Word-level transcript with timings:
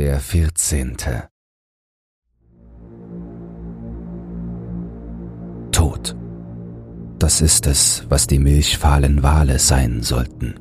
Der 0.00 0.20
vierzehnte. 0.20 1.24
Tod. 5.72 6.14
Das 7.18 7.40
ist 7.40 7.66
es, 7.66 8.06
was 8.08 8.28
die 8.28 8.38
milchfahlen 8.38 9.24
Wale 9.24 9.58
sein 9.58 10.02
sollten. 10.02 10.54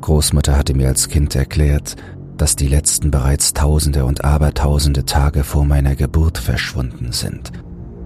Großmutter 0.00 0.58
hatte 0.58 0.74
mir 0.74 0.88
als 0.88 1.08
Kind 1.08 1.36
erklärt, 1.36 1.94
dass 2.36 2.56
die 2.56 2.66
letzten 2.66 3.12
bereits 3.12 3.54
tausende 3.54 4.04
und 4.04 4.24
abertausende 4.24 5.04
Tage 5.04 5.44
vor 5.44 5.64
meiner 5.64 5.94
Geburt 5.94 6.36
verschwunden 6.36 7.12
sind, 7.12 7.52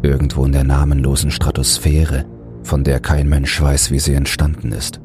irgendwo 0.02 0.44
in 0.44 0.52
der 0.52 0.64
namenlosen 0.64 1.30
Stratosphäre, 1.30 2.26
von 2.64 2.84
der 2.84 3.00
kein 3.00 3.30
Mensch 3.30 3.58
weiß, 3.58 3.90
wie 3.92 3.98
sie 3.98 4.12
entstanden 4.12 4.72
ist. 4.72 5.00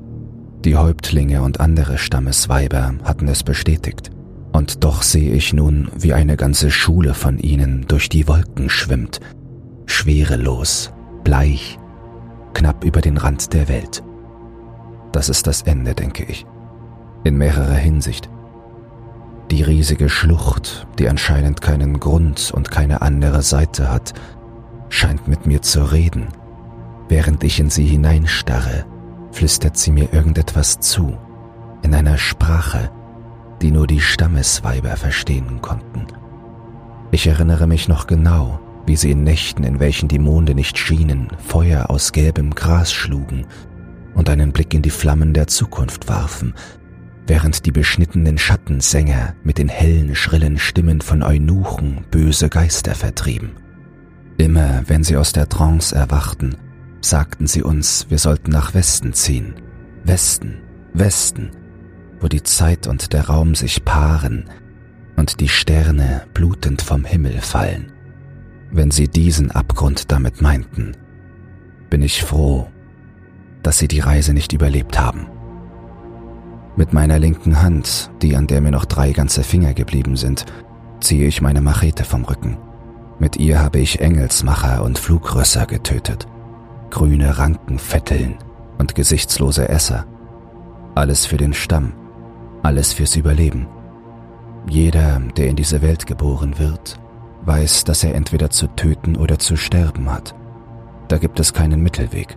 Die 0.65 0.75
Häuptlinge 0.75 1.43
und 1.43 1.61
andere 1.61 1.97
Stammesweiber 1.97 2.95
hatten 3.05 3.29
es 3.29 3.41
bestätigt, 3.41 4.11
und 4.55 4.85
doch 4.85 5.01
sehe 5.03 5.33
ich 5.33 5.51
nun, 5.51 5.89
wie 5.97 6.13
eine 6.13 6.37
ganze 6.37 6.71
Schule 6.71 7.13
von 7.13 7.39
ihnen 7.39 7.85
durch 7.89 8.07
die 8.07 8.25
Wolken 8.29 8.69
schwimmt, 8.69 9.19
schwerelos, 9.85 10.93
bleich, 11.25 11.77
knapp 12.53 12.85
über 12.85 13.01
den 13.01 13.17
Rand 13.17 13.51
der 13.51 13.67
Welt. 13.67 14.01
Das 15.11 15.27
ist 15.27 15.45
das 15.47 15.63
Ende, 15.63 15.93
denke 15.93 16.23
ich, 16.23 16.45
in 17.25 17.37
mehrerer 17.37 17.75
Hinsicht. 17.75 18.29
Die 19.51 19.61
riesige 19.61 20.07
Schlucht, 20.07 20.87
die 20.99 21.09
anscheinend 21.09 21.61
keinen 21.61 21.99
Grund 21.99 22.53
und 22.55 22.71
keine 22.71 23.01
andere 23.01 23.41
Seite 23.41 23.91
hat, 23.91 24.13
scheint 24.87 25.27
mit 25.27 25.45
mir 25.45 25.61
zu 25.63 25.83
reden. 25.83 26.27
Während 27.09 27.43
ich 27.43 27.59
in 27.59 27.69
sie 27.69 27.85
hineinstarre, 27.85 28.85
flüstert 29.33 29.75
sie 29.75 29.91
mir 29.91 30.13
irgendetwas 30.13 30.79
zu, 30.79 31.17
in 31.83 31.93
einer 31.93 32.17
Sprache, 32.17 32.89
die 33.61 33.71
nur 33.71 33.87
die 33.87 34.01
Stammesweiber 34.01 34.97
verstehen 34.97 35.61
konnten. 35.61 36.07
Ich 37.11 37.27
erinnere 37.27 37.67
mich 37.67 37.87
noch 37.87 38.07
genau, 38.07 38.59
wie 38.85 38.95
sie 38.95 39.11
in 39.11 39.23
Nächten, 39.23 39.63
in 39.63 39.79
welchen 39.79 40.07
die 40.07 40.19
Monde 40.19 40.53
nicht 40.53 40.77
schienen, 40.77 41.29
Feuer 41.37 41.89
aus 41.89 42.11
gelbem 42.11 42.53
Gras 42.53 42.91
schlugen 42.91 43.45
und 44.13 44.29
einen 44.29 44.51
Blick 44.51 44.73
in 44.73 44.81
die 44.81 44.89
Flammen 44.89 45.33
der 45.33 45.47
Zukunft 45.47 46.07
warfen, 46.07 46.53
während 47.27 47.65
die 47.65 47.71
beschnittenen 47.71 48.37
Schattensänger 48.37 49.33
mit 49.43 49.57
den 49.57 49.69
hellen, 49.69 50.15
schrillen 50.15 50.57
Stimmen 50.57 51.01
von 51.01 51.23
Eunuchen 51.23 52.05
böse 52.11 52.49
Geister 52.49 52.95
vertrieben. 52.95 53.51
Immer 54.37 54.83
wenn 54.87 55.03
sie 55.03 55.17
aus 55.17 55.31
der 55.31 55.49
Trance 55.49 55.95
erwachten, 55.95 56.55
sagten 57.01 57.47
sie 57.47 57.63
uns, 57.63 58.07
wir 58.09 58.19
sollten 58.19 58.51
nach 58.51 58.73
Westen 58.73 59.13
ziehen. 59.13 59.55
Westen, 60.03 60.57
Westen, 60.93 61.51
wo 62.19 62.27
die 62.27 62.43
Zeit 62.43 62.87
und 62.87 63.13
der 63.13 63.27
Raum 63.27 63.55
sich 63.55 63.83
paaren 63.85 64.49
und 65.15 65.39
die 65.39 65.49
Sterne 65.49 66.23
blutend 66.33 66.81
vom 66.81 67.05
Himmel 67.05 67.41
fallen. 67.41 67.91
Wenn 68.71 68.91
sie 68.91 69.07
diesen 69.07 69.51
Abgrund 69.51 70.11
damit 70.11 70.41
meinten, 70.41 70.97
bin 71.89 72.01
ich 72.01 72.23
froh, 72.23 72.67
dass 73.63 73.77
sie 73.77 73.87
die 73.87 73.99
Reise 73.99 74.33
nicht 74.33 74.53
überlebt 74.53 74.99
haben. 74.99 75.27
Mit 76.75 76.91
meiner 76.91 77.19
linken 77.19 77.61
Hand, 77.61 78.11
die 78.21 78.35
an 78.35 78.47
der 78.47 78.59
mir 78.61 78.71
noch 78.71 78.85
drei 78.85 79.11
ganze 79.11 79.43
Finger 79.43 79.73
geblieben 79.73 80.17
sind, 80.17 80.45
ziehe 80.99 81.25
ich 81.27 81.41
meine 81.41 81.61
Machete 81.61 82.03
vom 82.03 82.25
Rücken. 82.25 82.57
Mit 83.17 83.37
ihr 83.37 83.61
habe 83.61 83.79
ich 83.79 84.01
Engelsmacher 84.01 84.83
und 84.83 84.99
Flugrösser 84.99 85.65
getötet, 85.65 86.27
grüne 86.89 87.37
Rankenfetteln 87.37 88.35
und 88.77 88.93
gesichtslose 88.93 89.69
Esser. 89.69 90.05
Alles 90.95 91.25
für 91.25 91.37
den 91.37 91.53
Stamm, 91.53 91.93
alles 92.65 92.93
fürs 92.93 93.15
Überleben. 93.15 93.67
Jeder, 94.67 95.21
der 95.37 95.49
in 95.49 95.55
diese 95.55 95.83
Welt 95.83 96.07
geboren 96.07 96.57
wird, 96.57 96.99
weiß, 97.45 97.83
dass 97.83 98.03
er 98.03 98.15
entweder 98.15 98.49
zu 98.49 98.67
töten 98.67 99.15
oder 99.15 99.37
zu 99.37 99.55
sterben 99.55 100.11
hat. 100.11 100.35
Da 101.07 101.19
gibt 101.19 101.39
es 101.39 101.53
keinen 101.53 101.81
Mittelweg. 101.81 102.35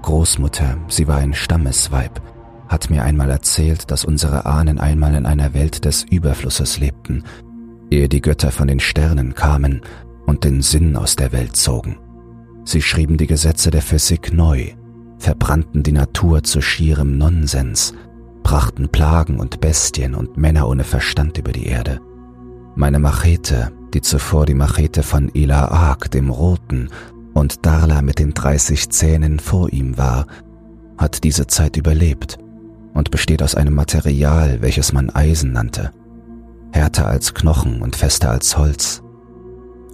Großmutter, 0.00 0.78
sie 0.88 1.06
war 1.06 1.18
ein 1.18 1.34
Stammesweib, 1.34 2.22
hat 2.68 2.88
mir 2.88 3.02
einmal 3.02 3.30
erzählt, 3.30 3.90
dass 3.90 4.06
unsere 4.06 4.46
Ahnen 4.46 4.78
einmal 4.78 5.14
in 5.14 5.26
einer 5.26 5.52
Welt 5.52 5.84
des 5.84 6.04
Überflusses 6.04 6.78
lebten, 6.78 7.24
ehe 7.90 8.08
die 8.08 8.22
Götter 8.22 8.50
von 8.50 8.68
den 8.68 8.80
Sternen 8.80 9.34
kamen 9.34 9.82
und 10.24 10.44
den 10.44 10.62
Sinn 10.62 10.96
aus 10.96 11.14
der 11.14 11.32
Welt 11.32 11.56
zogen. 11.56 11.98
Sie 12.64 12.80
schrieben 12.80 13.18
die 13.18 13.26
Gesetze 13.26 13.70
der 13.70 13.82
Physik 13.82 14.32
neu, 14.32 14.72
verbrannten 15.18 15.82
die 15.82 15.92
Natur 15.92 16.42
zu 16.42 16.62
schierem 16.62 17.18
Nonsens, 17.18 17.92
brachten 18.46 18.88
Plagen 18.90 19.40
und 19.40 19.60
Bestien 19.60 20.14
und 20.14 20.36
Männer 20.36 20.68
ohne 20.68 20.84
Verstand 20.84 21.36
über 21.36 21.50
die 21.50 21.66
Erde. 21.66 22.00
Meine 22.76 23.00
Machete, 23.00 23.72
die 23.92 24.02
zuvor 24.02 24.46
die 24.46 24.54
Machete 24.54 25.02
von 25.02 25.30
Ilaak, 25.30 26.12
dem 26.12 26.30
Roten, 26.30 26.90
und 27.34 27.66
Darla 27.66 28.02
mit 28.02 28.20
den 28.20 28.34
dreißig 28.34 28.90
Zähnen 28.90 29.40
vor 29.40 29.72
ihm 29.72 29.98
war, 29.98 30.26
hat 30.96 31.24
diese 31.24 31.48
Zeit 31.48 31.76
überlebt 31.76 32.38
und 32.94 33.10
besteht 33.10 33.42
aus 33.42 33.56
einem 33.56 33.74
Material, 33.74 34.58
welches 34.60 34.92
man 34.92 35.10
Eisen 35.10 35.50
nannte, 35.50 35.90
härter 36.70 37.08
als 37.08 37.34
Knochen 37.34 37.82
und 37.82 37.96
fester 37.96 38.30
als 38.30 38.56
Holz. 38.56 39.02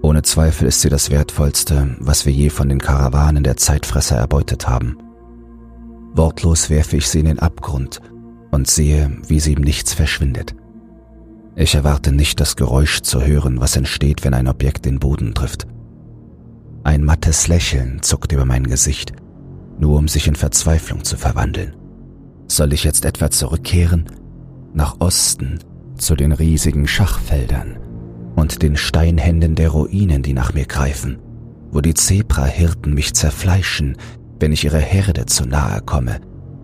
Ohne 0.02 0.20
Zweifel 0.20 0.68
ist 0.68 0.82
sie 0.82 0.90
das 0.90 1.08
Wertvollste, 1.08 1.96
was 2.00 2.26
wir 2.26 2.34
je 2.34 2.50
von 2.50 2.68
den 2.68 2.80
Karawanen 2.80 3.44
der 3.44 3.56
Zeitfresser 3.56 4.16
erbeutet 4.16 4.68
haben. 4.68 4.98
Wortlos 6.12 6.68
werfe 6.68 6.98
ich 6.98 7.08
sie 7.08 7.20
in 7.20 7.24
den 7.24 7.38
Abgrund 7.38 8.02
und 8.52 8.68
sehe, 8.68 9.10
wie 9.26 9.40
sie 9.40 9.54
im 9.54 9.62
Nichts 9.62 9.94
verschwindet. 9.94 10.54
Ich 11.56 11.74
erwarte 11.74 12.12
nicht 12.12 12.38
das 12.38 12.54
Geräusch 12.54 13.00
zu 13.00 13.22
hören, 13.22 13.60
was 13.60 13.76
entsteht, 13.76 14.24
wenn 14.24 14.34
ein 14.34 14.46
Objekt 14.46 14.84
den 14.84 15.00
Boden 15.00 15.34
trifft. 15.34 15.66
Ein 16.84 17.04
mattes 17.04 17.48
Lächeln 17.48 18.02
zuckt 18.02 18.30
über 18.32 18.44
mein 18.44 18.64
Gesicht, 18.64 19.12
nur 19.78 19.98
um 19.98 20.06
sich 20.06 20.28
in 20.28 20.36
Verzweiflung 20.36 21.02
zu 21.02 21.16
verwandeln. 21.16 21.74
Soll 22.46 22.72
ich 22.72 22.84
jetzt 22.84 23.04
etwa 23.04 23.30
zurückkehren? 23.30 24.06
Nach 24.74 24.96
Osten, 25.00 25.58
zu 25.96 26.14
den 26.14 26.32
riesigen 26.32 26.86
Schachfeldern 26.86 27.78
und 28.36 28.62
den 28.62 28.76
Steinhänden 28.76 29.54
der 29.54 29.70
Ruinen, 29.70 30.22
die 30.22 30.32
nach 30.32 30.54
mir 30.54 30.66
greifen, 30.66 31.18
wo 31.70 31.80
die 31.80 31.94
Zebrahirten 31.94 32.92
mich 32.92 33.14
zerfleischen, 33.14 33.96
wenn 34.40 34.52
ich 34.52 34.64
ihre 34.64 34.80
Herde 34.80 35.26
zu 35.26 35.46
nahe 35.46 35.80
komme 35.82 36.20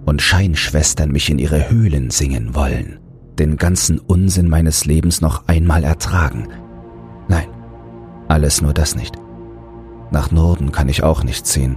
und 0.08 0.22
Scheinschwestern 0.22 1.12
mich 1.12 1.28
in 1.28 1.38
ihre 1.38 1.69
Höhlen 1.69 2.08
singen 2.08 2.54
wollen, 2.54 2.98
den 3.38 3.58
ganzen 3.58 3.98
Unsinn 3.98 4.48
meines 4.48 4.86
Lebens 4.86 5.20
noch 5.20 5.46
einmal 5.48 5.84
ertragen. 5.84 6.48
Nein, 7.28 7.48
alles 8.26 8.62
nur 8.62 8.72
das 8.72 8.97
nicht. 8.97 9.16
Nach 10.10 10.30
Norden 10.30 10.72
kann 10.72 10.88
ich 10.88 11.02
auch 11.02 11.24
nicht 11.24 11.47
ziehen, 11.47 11.76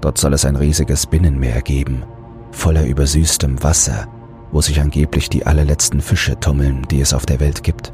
dort 0.00 0.18
soll 0.18 0.34
es 0.34 0.44
ein 0.44 0.56
riesiges 0.56 1.06
Binnenmeer 1.06 1.62
geben, 1.62 2.02
voller 2.50 2.84
übersüßtem 2.84 3.62
Wasser, 3.62 4.08
wo 4.50 4.60
sich 4.60 4.80
angeblich 4.80 5.30
die 5.30 5.46
allerletzten 5.46 6.00
Fische 6.00 6.38
tummeln, 6.40 6.84
die 6.90 7.00
es 7.00 7.14
auf 7.14 7.26
der 7.26 7.38
Welt 7.38 7.62
gibt. 7.62 7.92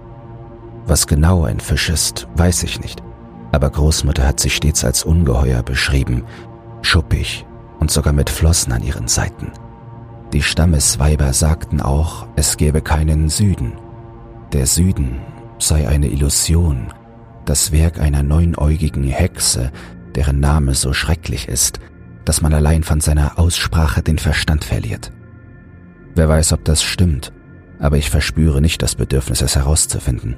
Was 0.87 1.07
genau 1.07 1.45
ein 1.45 1.61
Fisch 1.61 1.91
ist, 1.91 2.27
weiß 2.37 2.63
ich 2.63 2.81
nicht, 2.81 3.03
aber 3.53 3.69
Großmutter 3.69 4.27
hat 4.27 4.41
sich 4.41 4.57
stets 4.57 4.83
als 4.83 5.05
Ungeheuer 5.05 5.63
beschrieben, 5.63 6.25
schuppig 6.81 7.45
und 7.81 7.91
sogar 7.91 8.15
mit 8.15 8.31
Flossen 8.31 8.73
an 8.73 8.83
ihren 8.83 9.09
Seiten. 9.09 9.53
Die 10.35 10.43
Stammesweiber 10.43 11.33
sagten 11.33 11.81
auch, 11.81 12.27
es 12.35 12.57
gäbe 12.57 12.83
keinen 12.83 13.29
Süden. 13.29 13.75
Der 14.53 14.67
Süden 14.67 15.21
sei 15.61 15.87
eine 15.87 16.09
Illusion, 16.09 16.93
das 17.45 17.71
Werk 17.71 18.01
einer 18.01 18.25
neunäugigen 18.25 19.05
Hexe, 19.05 19.71
deren 20.17 20.41
Name 20.41 20.75
so 20.75 20.93
schrecklich 20.93 21.47
ist, 21.47 21.79
dass 22.25 22.43
man 22.43 22.53
allein 22.53 22.83
von 22.83 23.01
seiner 23.01 23.39
Aussprache 23.39 24.03
den 24.03 24.19
Verstand 24.19 24.65
verliert. 24.65 25.13
Wer 26.17 26.29
weiß, 26.29 26.53
ob 26.53 26.65
das 26.65 26.83
stimmt, 26.83 27.33
aber 27.79 27.97
ich 27.97 28.11
verspüre 28.11 28.61
nicht 28.61 28.83
das 28.83 28.97
Bedürfnis, 28.97 29.41
es 29.41 29.55
herauszufinden. 29.55 30.35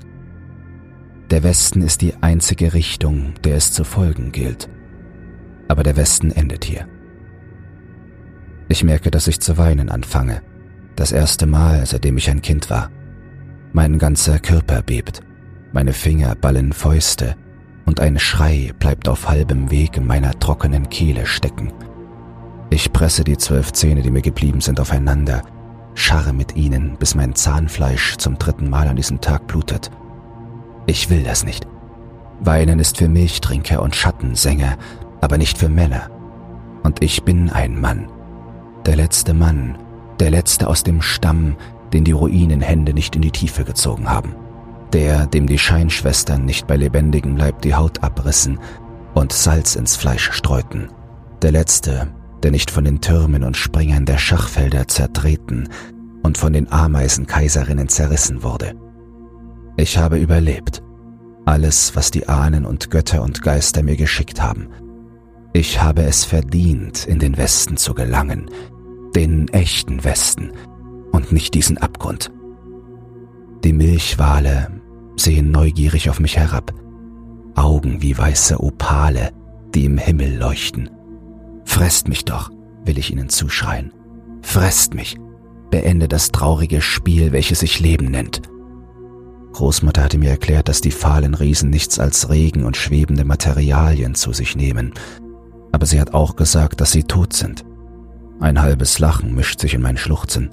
Der 1.30 1.42
Westen 1.42 1.80
ist 1.80 2.02
die 2.02 2.12
einzige 2.20 2.74
Richtung, 2.74 3.32
der 3.44 3.56
es 3.56 3.72
zu 3.72 3.82
folgen 3.82 4.30
gilt. 4.30 4.68
Aber 5.68 5.82
der 5.82 5.96
Westen 5.96 6.32
endet 6.32 6.66
hier. 6.66 6.86
Ich 8.68 8.82
merke, 8.82 9.10
dass 9.10 9.28
ich 9.28 9.40
zu 9.40 9.58
weinen 9.58 9.88
anfange. 9.88 10.42
Das 10.96 11.12
erste 11.12 11.46
Mal, 11.46 11.84
seitdem 11.86 12.16
ich 12.16 12.30
ein 12.30 12.42
Kind 12.42 12.70
war. 12.70 12.90
Mein 13.72 13.98
ganzer 13.98 14.38
Körper 14.38 14.82
bebt. 14.82 15.20
Meine 15.72 15.92
Finger 15.92 16.34
ballen 16.34 16.72
Fäuste 16.72 17.36
und 17.84 18.00
ein 18.00 18.18
Schrei 18.18 18.72
bleibt 18.78 19.08
auf 19.08 19.28
halbem 19.28 19.70
Weg 19.70 19.96
in 19.96 20.06
meiner 20.06 20.38
trockenen 20.38 20.88
Kehle 20.88 21.26
stecken. 21.26 21.72
Ich 22.70 22.92
presse 22.92 23.22
die 23.22 23.36
zwölf 23.36 23.72
Zähne, 23.72 24.02
die 24.02 24.10
mir 24.10 24.22
geblieben 24.22 24.60
sind, 24.60 24.80
aufeinander, 24.80 25.42
scharre 25.94 26.32
mit 26.32 26.56
ihnen, 26.56 26.96
bis 26.98 27.14
mein 27.14 27.34
Zahnfleisch 27.34 28.16
zum 28.16 28.38
dritten 28.38 28.68
Mal 28.68 28.88
an 28.88 28.96
diesem 28.96 29.20
Tag 29.20 29.46
blutet. 29.46 29.90
Ich 30.86 31.08
will 31.10 31.22
das 31.22 31.44
nicht. 31.44 31.66
Weinen 32.40 32.80
ist 32.80 32.98
für 32.98 33.08
Milchtrinker 33.08 33.82
und 33.82 33.94
Schattensänger, 33.94 34.76
aber 35.20 35.38
nicht 35.38 35.58
für 35.58 35.68
Männer. 35.68 36.10
Und 36.82 37.02
ich 37.02 37.22
bin 37.22 37.50
ein 37.50 37.80
Mann. 37.80 38.08
Der 38.86 38.96
letzte 38.96 39.34
Mann, 39.34 39.76
der 40.20 40.30
letzte 40.30 40.68
aus 40.68 40.84
dem 40.84 41.02
Stamm, 41.02 41.56
den 41.92 42.04
die 42.04 42.12
Ruinenhände 42.12 42.94
nicht 42.94 43.16
in 43.16 43.22
die 43.22 43.32
Tiefe 43.32 43.64
gezogen 43.64 44.08
haben. 44.08 44.34
der, 44.92 45.26
dem 45.26 45.46
die 45.46 45.58
Scheinschwestern 45.58 46.44
nicht 46.44 46.66
bei 46.66 46.76
lebendigem 46.76 47.36
Leib 47.36 47.60
die 47.62 47.74
Haut 47.74 48.02
abrissen 48.02 48.58
und 49.14 49.32
Salz 49.32 49.74
ins 49.76 49.96
Fleisch 49.96 50.30
streuten, 50.32 50.88
der 51.42 51.52
letzte, 51.52 52.08
der 52.42 52.50
nicht 52.50 52.70
von 52.70 52.84
den 52.84 53.00
Türmen 53.00 53.42
und 53.42 53.56
Springern 53.56 54.06
der 54.06 54.18
Schachfelder 54.18 54.88
zertreten 54.88 55.68
und 56.22 56.38
von 56.38 56.52
den 56.52 56.70
Ameisenkaiserinnen 56.70 57.88
zerrissen 57.88 58.42
wurde. 58.42 58.74
Ich 59.76 59.98
habe 59.98 60.18
überlebt. 60.18 60.82
Alles, 61.44 61.94
was 61.94 62.10
die 62.10 62.28
Ahnen 62.28 62.64
und 62.64 62.90
Götter 62.90 63.22
und 63.22 63.42
Geister 63.42 63.82
mir 63.82 63.96
geschickt 63.96 64.40
haben. 64.40 64.68
Ich 65.52 65.80
habe 65.82 66.02
es 66.02 66.24
verdient, 66.24 67.06
in 67.06 67.18
den 67.18 67.36
Westen 67.36 67.76
zu 67.76 67.94
gelangen, 67.94 68.50
den 69.16 69.48
echten 69.48 70.04
Westen 70.04 70.52
und 71.10 71.32
nicht 71.32 71.54
diesen 71.54 71.78
Abgrund. 71.78 72.30
Die 73.64 73.72
Milchwale 73.72 74.82
sehen 75.16 75.50
neugierig 75.50 76.10
auf 76.10 76.20
mich 76.20 76.36
herab, 76.36 76.74
Augen 77.54 78.02
wie 78.02 78.16
weiße 78.16 78.60
Opale, 78.62 79.30
die 79.74 79.86
im 79.86 79.96
Himmel 79.96 80.36
leuchten. 80.36 80.90
Fresst 81.64 82.08
mich 82.08 82.26
doch, 82.26 82.50
will 82.84 82.98
ich 82.98 83.10
ihnen 83.10 83.30
zuschreien. 83.30 83.90
Fresst 84.42 84.92
mich. 84.92 85.16
Beende 85.70 86.08
das 86.08 86.30
traurige 86.30 86.82
Spiel, 86.82 87.32
welches 87.32 87.60
sich 87.60 87.80
Leben 87.80 88.10
nennt. 88.10 88.42
Großmutter 89.54 90.04
hatte 90.04 90.18
mir 90.18 90.30
erklärt, 90.30 90.68
dass 90.68 90.82
die 90.82 90.90
fahlen 90.90 91.32
Riesen 91.32 91.70
nichts 91.70 91.98
als 91.98 92.28
Regen 92.28 92.64
und 92.64 92.76
schwebende 92.76 93.24
Materialien 93.24 94.14
zu 94.14 94.34
sich 94.34 94.56
nehmen. 94.56 94.92
Aber 95.72 95.86
sie 95.86 95.98
hat 95.98 96.12
auch 96.12 96.36
gesagt, 96.36 96.82
dass 96.82 96.92
sie 96.92 97.04
tot 97.04 97.32
sind. 97.32 97.64
Ein 98.38 98.60
halbes 98.60 98.98
Lachen 98.98 99.34
mischt 99.34 99.60
sich 99.60 99.74
in 99.74 99.80
mein 99.80 99.96
Schluchzen. 99.96 100.50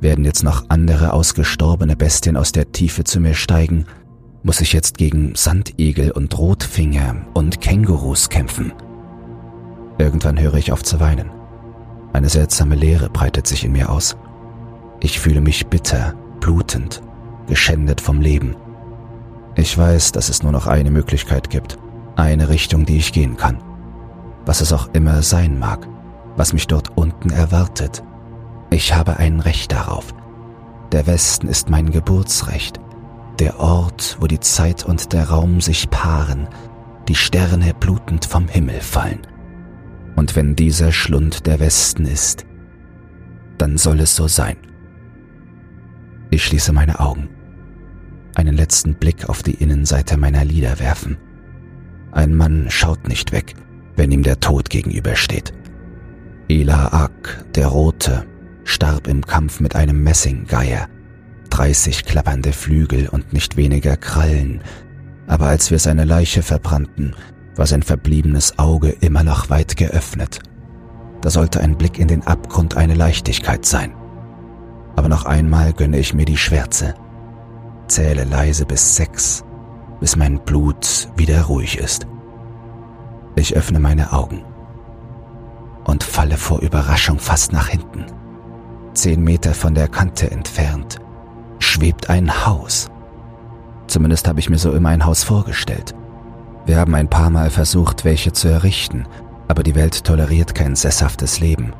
Werden 0.00 0.24
jetzt 0.24 0.42
noch 0.42 0.66
andere 0.68 1.14
ausgestorbene 1.14 1.96
Bestien 1.96 2.36
aus 2.36 2.52
der 2.52 2.72
Tiefe 2.72 3.04
zu 3.04 3.18
mir 3.18 3.34
steigen, 3.34 3.86
muss 4.42 4.60
ich 4.60 4.72
jetzt 4.72 4.98
gegen 4.98 5.34
Sandigel 5.34 6.10
und 6.10 6.36
Rotfinger 6.36 7.16
und 7.32 7.60
Kängurus 7.60 8.28
kämpfen. 8.28 8.72
Irgendwann 9.98 10.38
höre 10.38 10.54
ich 10.54 10.72
auf 10.72 10.82
zu 10.82 11.00
weinen. 11.00 11.30
Eine 12.12 12.28
seltsame 12.28 12.74
Leere 12.74 13.08
breitet 13.08 13.46
sich 13.46 13.64
in 13.64 13.72
mir 13.72 13.88
aus. 13.88 14.16
Ich 15.00 15.18
fühle 15.18 15.40
mich 15.40 15.68
bitter, 15.68 16.14
blutend, 16.40 17.02
geschändet 17.46 18.00
vom 18.00 18.20
Leben. 18.20 18.56
Ich 19.54 19.76
weiß, 19.78 20.12
dass 20.12 20.28
es 20.28 20.42
nur 20.42 20.52
noch 20.52 20.66
eine 20.66 20.90
Möglichkeit 20.90 21.48
gibt, 21.48 21.78
eine 22.16 22.48
Richtung, 22.48 22.84
die 22.84 22.98
ich 22.98 23.12
gehen 23.12 23.36
kann. 23.36 23.62
Was 24.44 24.60
es 24.60 24.72
auch 24.72 24.88
immer 24.92 25.22
sein 25.22 25.58
mag, 25.58 25.86
was 26.36 26.52
mich 26.52 26.66
dort 26.66 26.96
unten 26.96 27.30
erwartet. 27.30 28.02
Ich 28.70 28.94
habe 28.94 29.18
ein 29.18 29.40
Recht 29.40 29.72
darauf. 29.72 30.14
Der 30.92 31.06
Westen 31.06 31.48
ist 31.48 31.70
mein 31.70 31.90
Geburtsrecht, 31.90 32.80
der 33.38 33.60
Ort, 33.60 34.18
wo 34.20 34.26
die 34.26 34.40
Zeit 34.40 34.84
und 34.84 35.12
der 35.12 35.30
Raum 35.30 35.60
sich 35.60 35.90
paaren, 35.90 36.48
die 37.08 37.14
Sterne 37.14 37.74
blutend 37.74 38.24
vom 38.24 38.48
Himmel 38.48 38.80
fallen. 38.80 39.20
Und 40.16 40.36
wenn 40.36 40.54
dieser 40.56 40.92
Schlund 40.92 41.46
der 41.46 41.60
Westen 41.60 42.04
ist, 42.04 42.44
dann 43.58 43.78
soll 43.78 44.00
es 44.00 44.14
so 44.14 44.28
sein. 44.28 44.56
Ich 46.30 46.44
schließe 46.44 46.72
meine 46.72 47.00
Augen, 47.00 47.28
einen 48.34 48.56
letzten 48.56 48.94
Blick 48.94 49.28
auf 49.28 49.42
die 49.42 49.54
Innenseite 49.54 50.16
meiner 50.16 50.44
Lieder 50.44 50.78
werfen. 50.78 51.18
Ein 52.12 52.34
Mann 52.34 52.66
schaut 52.68 53.08
nicht 53.08 53.32
weg, 53.32 53.54
wenn 53.96 54.10
ihm 54.10 54.22
der 54.22 54.40
Tod 54.40 54.70
gegenübersteht. 54.70 55.52
Ela 56.52 56.92
Ak, 56.92 57.46
der 57.54 57.68
Rote, 57.68 58.26
starb 58.64 59.06
im 59.06 59.24
Kampf 59.24 59.60
mit 59.60 59.74
einem 59.74 60.02
Messinggeier, 60.02 60.86
dreißig 61.48 62.04
klappernde 62.04 62.52
Flügel 62.52 63.08
und 63.08 63.32
nicht 63.32 63.56
weniger 63.56 63.96
Krallen, 63.96 64.60
aber 65.26 65.46
als 65.46 65.70
wir 65.70 65.78
seine 65.78 66.04
Leiche 66.04 66.42
verbrannten, 66.42 67.16
war 67.56 67.66
sein 67.66 67.82
verbliebenes 67.82 68.58
Auge 68.58 68.90
immer 69.00 69.22
noch 69.22 69.48
weit 69.48 69.78
geöffnet. 69.78 70.40
Da 71.22 71.30
sollte 71.30 71.58
ein 71.62 71.78
Blick 71.78 71.98
in 71.98 72.08
den 72.08 72.26
Abgrund 72.26 72.76
eine 72.76 72.96
Leichtigkeit 72.96 73.64
sein. 73.64 73.94
Aber 74.94 75.08
noch 75.08 75.24
einmal 75.24 75.72
gönne 75.72 75.98
ich 75.98 76.12
mir 76.12 76.26
die 76.26 76.36
Schwärze, 76.36 76.94
zähle 77.88 78.24
leise 78.24 78.66
bis 78.66 78.94
sechs, 78.94 79.42
bis 80.00 80.16
mein 80.16 80.38
Blut 80.44 81.08
wieder 81.16 81.44
ruhig 81.44 81.78
ist. 81.78 82.06
Ich 83.36 83.56
öffne 83.56 83.80
meine 83.80 84.12
Augen 84.12 84.44
und 85.84 86.04
falle 86.04 86.36
vor 86.36 86.60
Überraschung 86.60 87.18
fast 87.18 87.52
nach 87.52 87.68
hinten. 87.68 88.06
Zehn 88.94 89.22
Meter 89.22 89.54
von 89.54 89.74
der 89.74 89.88
Kante 89.88 90.30
entfernt 90.30 90.98
schwebt 91.58 92.10
ein 92.10 92.44
Haus. 92.46 92.90
Zumindest 93.86 94.28
habe 94.28 94.40
ich 94.40 94.50
mir 94.50 94.58
so 94.58 94.72
immer 94.72 94.90
ein 94.90 95.04
Haus 95.04 95.24
vorgestellt. 95.24 95.94
Wir 96.66 96.76
haben 96.76 96.94
ein 96.94 97.08
paar 97.08 97.30
Mal 97.30 97.50
versucht, 97.50 98.04
welche 98.04 98.32
zu 98.32 98.48
errichten, 98.48 99.06
aber 99.48 99.62
die 99.62 99.74
Welt 99.74 100.04
toleriert 100.04 100.54
kein 100.54 100.76
sesshaftes 100.76 101.40
Leben. 101.40 101.72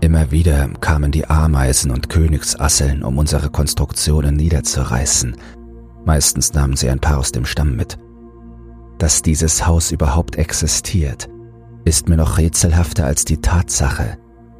Immer 0.00 0.30
wieder 0.30 0.68
kamen 0.80 1.10
die 1.10 1.28
Ameisen 1.28 1.90
und 1.90 2.08
Königsasseln, 2.08 3.02
um 3.02 3.18
unsere 3.18 3.50
Konstruktionen 3.50 4.36
niederzureißen. 4.36 5.36
Meistens 6.04 6.52
nahmen 6.52 6.76
sie 6.76 6.90
ein 6.90 7.00
paar 7.00 7.18
aus 7.18 7.32
dem 7.32 7.46
Stamm 7.46 7.74
mit. 7.76 7.98
Dass 8.98 9.22
dieses 9.22 9.66
Haus 9.66 9.90
überhaupt 9.90 10.36
existiert, 10.36 11.28
ist 11.86 12.08
mir 12.08 12.16
noch 12.16 12.36
rätselhafter 12.36 13.06
als 13.06 13.24
die 13.24 13.40
Tatsache, 13.40 14.18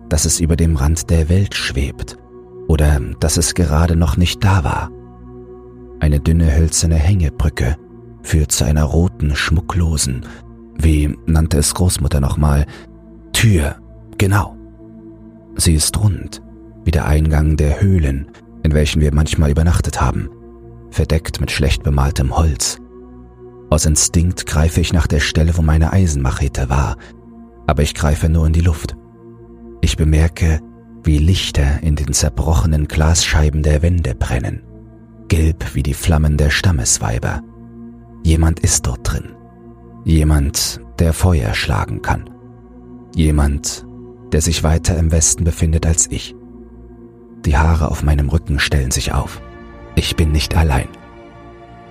dass 0.09 0.25
es 0.25 0.39
über 0.39 0.57
dem 0.57 0.77
Rand 0.77 1.11
der 1.11 1.29
Welt 1.29 1.55
schwebt 1.55 2.17
oder 2.69 3.01
dass 3.21 3.37
es 3.37 3.55
gerade 3.55 3.97
noch 3.97 4.17
nicht 4.17 4.43
da 4.45 4.63
war. 4.63 4.91
Eine 5.99 6.21
dünne 6.21 6.57
hölzerne 6.57 6.95
Hängebrücke 6.95 7.77
führt 8.23 8.53
zu 8.53 8.65
einer 8.65 8.85
roten, 8.85 9.35
schmucklosen, 9.35 10.25
wie 10.79 11.19
nannte 11.27 11.59
es 11.59 11.75
Großmutter 11.75 12.21
nochmal, 12.21 12.65
Tür, 13.33 13.77
genau. 14.19 14.57
Sie 15.57 15.75
ist 15.75 15.99
rund, 15.99 16.43
wie 16.85 16.93
der 16.93 17.07
Eingang 17.07 17.57
der 17.57 17.81
Höhlen, 17.81 18.29
in 18.63 18.73
welchen 18.73 19.01
wir 19.01 19.13
manchmal 19.13 19.51
übernachtet 19.51 20.01
haben, 20.01 20.31
verdeckt 20.91 21.41
mit 21.41 21.51
schlecht 21.51 21.83
bemaltem 21.83 22.37
Holz. 22.37 22.79
Aus 23.69 23.85
Instinkt 23.85 24.47
greife 24.47 24.81
ich 24.81 24.93
nach 24.93 25.07
der 25.07 25.21
Stelle, 25.21 25.57
wo 25.57 25.63
meine 25.63 25.93
Eisenmachete 25.93 26.69
war, 26.69 26.97
aber 27.67 27.83
ich 27.83 27.95
greife 27.95 28.29
nur 28.29 28.47
in 28.47 28.53
die 28.53 28.61
Luft. 28.61 28.97
Ich 29.81 29.97
bemerke, 29.97 30.61
wie 31.03 31.19
Lichter 31.19 31.83
in 31.83 31.97
den 31.97 32.13
zerbrochenen 32.13 32.89
Glasscheiben 32.89 33.63
der 33.63 33.83
Wände 33.83 34.15
brennen, 34.15 34.63
gelb 35.29 35.75
wie 35.75 35.83
die 35.83 35.95
Flammen 35.95 36.37
der 36.37 36.51
Stammesweiber. 36.51 37.43
Jemand 38.23 38.61
ist 38.61 38.87
dort 38.87 39.01
drin. 39.13 39.37
Jemand, 40.05 40.81
der 40.99 41.13
Feuer 41.13 41.55
schlagen 41.55 42.03
kann. 42.03 42.31
Jemand, 43.15 43.87
der 44.33 44.41
sich 44.41 44.63
weiter 44.63 44.97
im 44.97 45.11
Westen 45.13 45.45
befindet 45.45 45.87
als 45.87 46.11
ich. 46.11 46.35
Die 47.45 47.57
Haare 47.57 47.91
auf 47.91 48.03
meinem 48.03 48.29
Rücken 48.29 48.59
stellen 48.59 48.91
sich 48.91 49.13
auf. 49.13 49.41
Ich 49.95 50.17
bin 50.17 50.33
nicht 50.33 50.57
allein. 50.57 50.89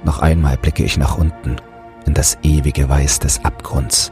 Noch 0.05 0.19
einmal 0.19 0.55
blicke 0.55 0.83
ich 0.83 0.97
nach 0.97 1.17
unten 1.17 1.57
in 2.05 2.13
das 2.13 2.37
ewige 2.43 2.87
Weiß 2.87 3.19
des 3.19 3.43
Abgrunds. 3.43 4.11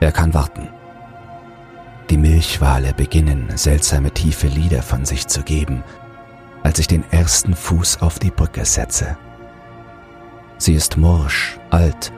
Er 0.00 0.10
kann 0.10 0.34
warten. 0.34 0.68
Die 2.10 2.18
Milchwale 2.18 2.92
beginnen 2.92 3.48
seltsame 3.54 4.10
tiefe 4.10 4.48
Lieder 4.48 4.82
von 4.82 5.04
sich 5.04 5.28
zu 5.28 5.42
geben, 5.42 5.84
als 6.64 6.80
ich 6.80 6.88
den 6.88 7.04
ersten 7.12 7.54
Fuß 7.54 8.02
auf 8.02 8.18
die 8.18 8.32
Brücke 8.32 8.64
setze. 8.64 9.16
Sie 10.58 10.74
ist 10.74 10.96
morsch, 10.96 11.58
alt, 11.70 12.12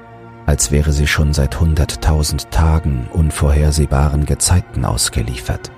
als 0.47 0.71
wäre 0.71 0.93
sie 0.93 1.07
schon 1.07 1.35
seit 1.35 1.61
hunderttausend 1.61 2.51
Tagen 2.51 3.07
unvorhersehbaren 3.13 4.25
Gezeiten 4.25 4.87
ausgeliefert. 4.87 5.71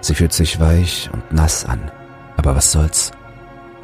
Sie 0.00 0.16
fühlt 0.16 0.32
sich 0.32 0.58
weich 0.58 1.08
und 1.12 1.32
nass 1.32 1.64
an, 1.64 1.90
aber 2.36 2.56
was 2.56 2.72
soll's? 2.72 3.12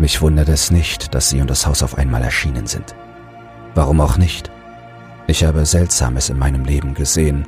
Mich 0.00 0.22
wundert 0.22 0.48
es 0.48 0.70
nicht, 0.70 1.14
dass 1.14 1.28
sie 1.28 1.42
und 1.42 1.50
das 1.50 1.66
Haus 1.66 1.82
auf 1.82 1.98
einmal 1.98 2.22
erschienen 2.22 2.66
sind. 2.66 2.94
Warum 3.74 4.00
auch 4.00 4.16
nicht? 4.16 4.50
Ich 5.26 5.44
habe 5.44 5.66
Seltsames 5.66 6.30
in 6.30 6.38
meinem 6.38 6.64
Leben 6.64 6.94
gesehen 6.94 7.44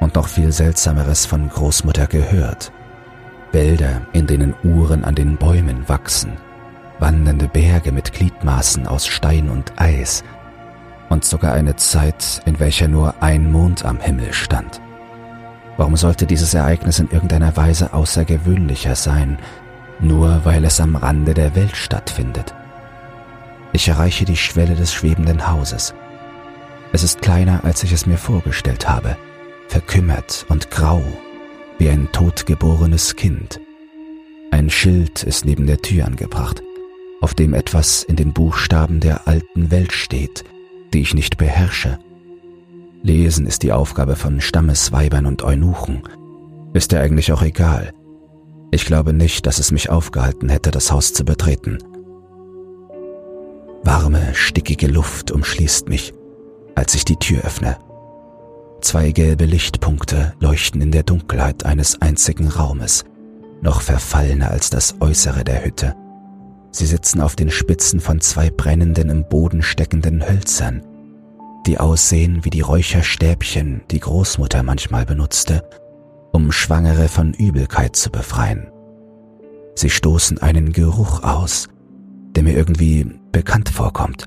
und 0.00 0.14
noch 0.14 0.26
viel 0.26 0.50
Seltsameres 0.50 1.26
von 1.26 1.50
Großmutter 1.50 2.06
gehört. 2.06 2.72
Wälder, 3.52 4.00
in 4.14 4.26
denen 4.26 4.54
Uhren 4.64 5.04
an 5.04 5.14
den 5.14 5.36
Bäumen 5.36 5.86
wachsen, 5.90 6.38
wandernde 7.00 7.48
Berge 7.48 7.92
mit 7.92 8.14
Gliedmaßen 8.14 8.86
aus 8.86 9.06
Stein 9.06 9.50
und 9.50 9.78
Eis 9.78 10.24
und 11.10 11.26
sogar 11.26 11.52
eine 11.52 11.76
Zeit, 11.76 12.40
in 12.46 12.58
welcher 12.60 12.88
nur 12.88 13.22
ein 13.22 13.52
Mond 13.52 13.84
am 13.84 14.00
Himmel 14.00 14.32
stand. 14.32 14.80
Warum 15.76 15.96
sollte 15.96 16.26
dieses 16.26 16.54
Ereignis 16.54 16.98
in 16.98 17.10
irgendeiner 17.10 17.56
Weise 17.58 17.92
außergewöhnlicher 17.92 18.94
sein, 18.94 19.38
nur 20.02 20.44
weil 20.44 20.64
es 20.64 20.80
am 20.80 20.96
Rande 20.96 21.34
der 21.34 21.54
Welt 21.54 21.76
stattfindet? 21.76 22.54
Ich 23.72 23.88
erreiche 23.88 24.24
die 24.24 24.36
Schwelle 24.36 24.74
des 24.74 24.92
schwebenden 24.92 25.48
Hauses. 25.48 25.94
Es 26.92 27.04
ist 27.04 27.22
kleiner, 27.22 27.64
als 27.64 27.82
ich 27.84 27.92
es 27.92 28.06
mir 28.06 28.18
vorgestellt 28.18 28.88
habe, 28.88 29.16
verkümmert 29.68 30.44
und 30.48 30.70
grau, 30.70 31.02
wie 31.78 31.88
ein 31.88 32.08
totgeborenes 32.12 33.14
Kind. 33.14 33.60
Ein 34.50 34.70
Schild 34.70 35.22
ist 35.22 35.44
neben 35.44 35.66
der 35.66 35.80
Tür 35.80 36.06
angebracht. 36.06 36.62
auf 37.20 37.34
dem 37.34 37.54
etwas 37.54 38.02
in 38.02 38.16
den 38.16 38.32
Buchstaben 38.32 39.00
der 39.00 39.28
alten 39.28 39.70
Welt 39.70 39.92
steht, 39.92 40.44
die 40.92 41.00
ich 41.00 41.14
nicht 41.14 41.36
beherrsche. 41.36 41.98
Lesen 43.02 43.46
ist 43.46 43.62
die 43.62 43.72
Aufgabe 43.72 44.16
von 44.16 44.40
Stammesweibern 44.40 45.26
und 45.26 45.42
Eunuchen. 45.42 46.02
Ist 46.72 46.92
ja 46.92 47.00
eigentlich 47.00 47.32
auch 47.32 47.42
egal. 47.42 47.92
Ich 48.72 48.86
glaube 48.86 49.12
nicht, 49.12 49.46
dass 49.46 49.58
es 49.58 49.72
mich 49.72 49.90
aufgehalten 49.90 50.48
hätte, 50.48 50.70
das 50.70 50.92
Haus 50.92 51.12
zu 51.12 51.24
betreten. 51.24 51.78
Warme, 53.82 54.34
stickige 54.34 54.86
Luft 54.86 55.30
umschließt 55.30 55.88
mich, 55.88 56.12
als 56.74 56.94
ich 56.94 57.04
die 57.04 57.16
Tür 57.16 57.42
öffne. 57.42 57.78
Zwei 58.80 59.10
gelbe 59.12 59.44
Lichtpunkte 59.44 60.34
leuchten 60.38 60.80
in 60.80 60.92
der 60.92 61.02
Dunkelheit 61.02 61.66
eines 61.66 62.00
einzigen 62.00 62.48
Raumes, 62.48 63.04
noch 63.60 63.80
verfallener 63.80 64.50
als 64.50 64.70
das 64.70 64.94
Äußere 65.00 65.44
der 65.44 65.64
Hütte. 65.64 65.94
Sie 66.70 66.86
sitzen 66.86 67.20
auf 67.20 67.34
den 67.34 67.50
Spitzen 67.50 68.00
von 68.00 68.20
zwei 68.20 68.50
brennenden 68.50 69.10
im 69.10 69.28
Boden 69.28 69.62
steckenden 69.62 70.26
Hölzern, 70.26 70.82
die 71.66 71.78
aussehen 71.78 72.44
wie 72.44 72.50
die 72.50 72.60
Räucherstäbchen, 72.60 73.82
die 73.90 74.00
Großmutter 74.00 74.62
manchmal 74.62 75.04
benutzte, 75.04 75.68
um 76.32 76.52
Schwangere 76.52 77.08
von 77.08 77.34
Übelkeit 77.34 77.96
zu 77.96 78.10
befreien. 78.10 78.70
Sie 79.74 79.90
stoßen 79.90 80.38
einen 80.38 80.72
Geruch 80.72 81.22
aus, 81.22 81.68
der 82.34 82.42
mir 82.42 82.56
irgendwie 82.56 83.06
bekannt 83.32 83.68
vorkommt. 83.68 84.26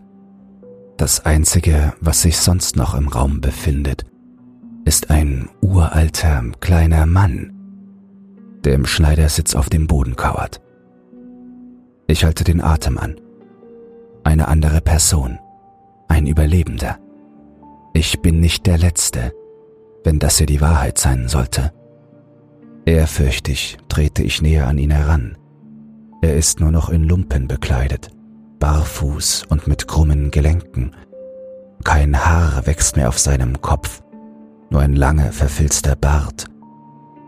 Das 0.98 1.26
Einzige, 1.26 1.94
was 2.02 2.22
sich 2.22 2.38
sonst 2.38 2.76
noch 2.76 2.96
im 2.96 3.08
Raum 3.08 3.42
befindet, 3.42 4.06
ist 4.86 5.10
ein 5.10 5.50
uralter 5.62 6.44
kleiner 6.60 7.06
Mann, 7.06 7.54
der 8.64 8.74
im 8.74 8.86
Schneidersitz 8.86 9.56
auf 9.56 9.70
dem 9.70 9.88
Boden 9.88 10.16
kauert. 10.16 10.62
Ich 12.08 12.26
halte 12.26 12.44
den 12.44 12.62
Atem 12.62 12.98
an. 12.98 13.16
Eine 14.24 14.48
andere 14.48 14.82
Person, 14.82 15.40
ein 16.08 16.28
Überlebender. 16.28 16.98
Ich 17.94 18.22
bin 18.22 18.40
nicht 18.40 18.66
der 18.66 18.78
Letzte, 18.78 19.34
wenn 20.04 20.20
das 20.20 20.38
hier 20.38 20.48
die 20.48 20.62
Wahrheit 20.62 20.98
sein 20.98 21.28
sollte. 21.28 21.72
Ehrfürchtig 22.86 23.78
trete 23.88 24.24
ich 24.24 24.42
näher 24.42 24.68
an 24.68 24.78
ihn 24.78 24.92
heran. 24.92 25.38
Er 26.22 26.36
ist 26.36 26.60
nur 26.60 26.72
noch 26.72 26.90
in 26.90 27.04
Lumpen 27.04 27.48
bekleidet, 27.48 28.10
barfuß 28.60 29.46
und 29.50 29.68
mit 29.68 29.88
krummen 29.88 30.32
Gelenken. 30.32 30.96
Kein 31.84 32.26
Haar 32.26 32.66
wächst 32.66 32.96
mehr 32.96 33.10
auf 33.10 33.20
seinem 33.20 33.62
Kopf, 33.62 34.02
nur 34.70 34.82
ein 34.82 34.96
langer, 34.96 35.32
verfilzter 35.32 35.96
Bart. 35.96 36.46